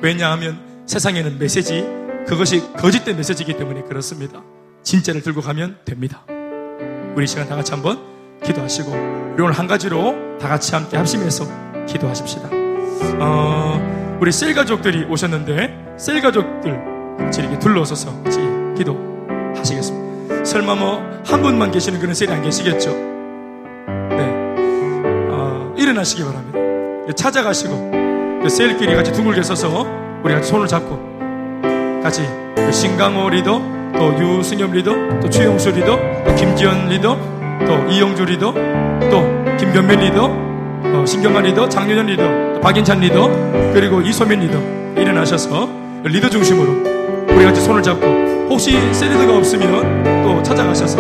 [0.03, 1.87] 왜냐하면 세상에는 메시지,
[2.27, 4.43] 그것이 거짓된 메시지이기 때문에 그렇습니다.
[4.83, 6.25] 진짜를 들고 가면 됩니다.
[7.15, 8.01] 우리 시간 다 같이 한번
[8.43, 11.45] 기도하시고, 우리 오늘 한 가지로 다 같이 함께 합심해서
[11.87, 12.49] 기도하십시다.
[13.21, 18.41] 어, 우리 셀 가족들이 오셨는데, 셀 가족들 같이 이렇게 둘러서서 같이
[18.77, 19.10] 기도
[19.57, 20.45] 하시겠습니다.
[20.45, 22.91] 설마 뭐 한 분만 계시는 그런 셀이 안 계시겠죠?
[22.91, 24.55] 네.
[25.31, 26.59] 어, 일어나시기 바랍니다.
[27.15, 27.91] 찾아가시고
[28.43, 29.87] 그 셀끼리 같이 둥글게 서서
[30.25, 30.99] 우리 같이 손을 잡고
[32.03, 32.23] 같이
[32.57, 33.61] 그 신강호 리더
[33.95, 37.17] 또 유승엽 리더 또 최용수 리더 또 김지연 리더
[37.67, 38.53] 또 이영주 리더
[39.11, 43.29] 또 김변면 리더 어, 신경환 리더 장윤현 리더 또 박인찬 리더
[43.73, 44.59] 그리고 이소민 리더
[45.01, 45.69] 일어나셔서
[46.05, 46.90] 리더 중심으로
[47.35, 48.07] 우리 같이 손을 잡고
[48.51, 50.99] 혹시 셀리더가 없으면 또 찾아가셔서.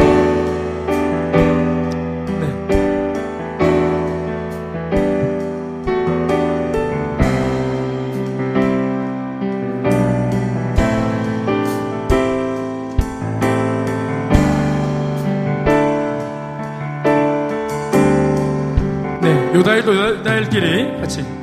[19.53, 21.40] 요다일도 요다일끼리 같이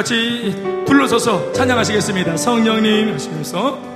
[0.00, 0.54] 같이
[0.86, 2.38] 불러서서 찬양하시겠습니다.
[2.38, 3.89] 성령님 하시면서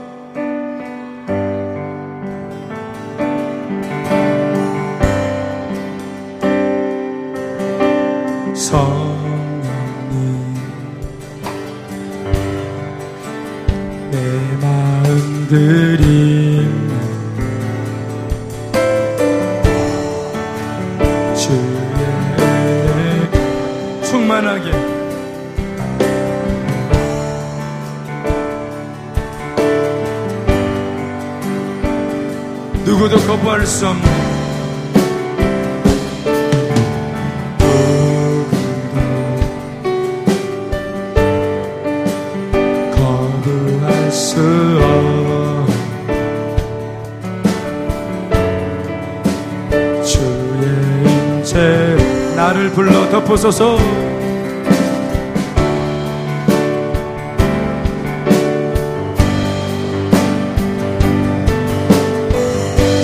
[53.44, 53.76] 덮어서서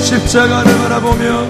[0.02, 1.46] 십자가를 바라보며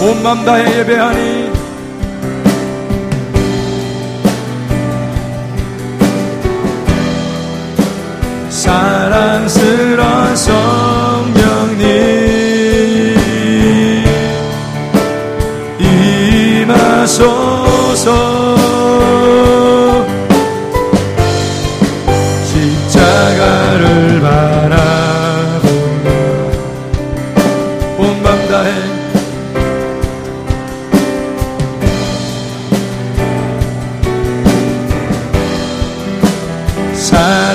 [0.00, 1.47] 온맘 다해 예배하니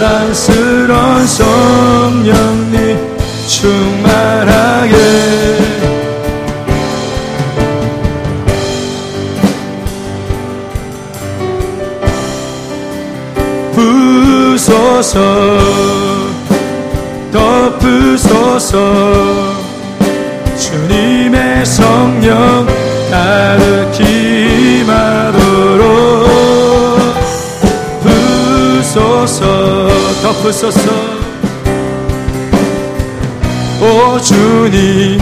[0.03, 2.99] 사랑스러운 성령님
[3.47, 4.95] 충만하게.
[13.73, 15.19] 부소서
[17.31, 18.73] 덮으소서
[29.33, 29.89] 부소서
[30.21, 30.91] 덮으소서.
[33.81, 35.19] 오 주님.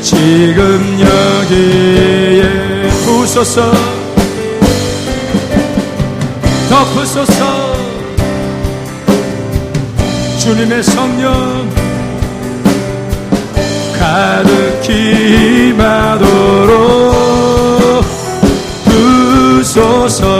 [0.00, 2.42] 지금 여기에
[3.04, 3.72] 부소서
[6.68, 7.72] 덮으소서.
[10.40, 11.70] 주님의 성령
[13.96, 16.72] 가득히 마도록
[18.84, 20.32] 부소서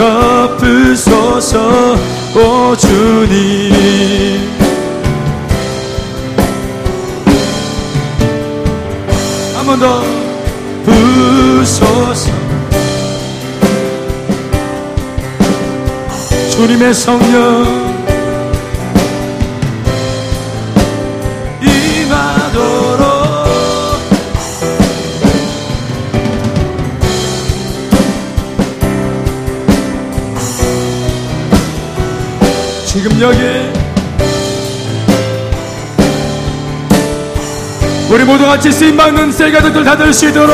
[0.00, 1.94] 덮으소서
[2.34, 4.48] 오 주님.
[9.54, 10.02] 한 번 더.
[10.86, 12.30] 부소서.
[16.50, 17.79] 주님의 성령
[33.20, 33.38] 여기
[38.10, 40.50] 우리 모두 같이 쓰임받는 셀가족들 다 될 수 있도록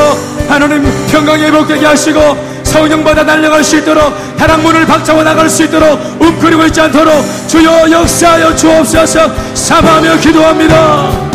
[0.47, 6.65] 하나님 평강 회복되게 하시고 성령 받아 날려갈 수 있도록 다락문을 박차고 나갈 수 있도록 웅크리고
[6.65, 9.31] 있지 않도록 주여 역사하여 주옵소서.
[9.55, 11.26] 사모하며 기도합니다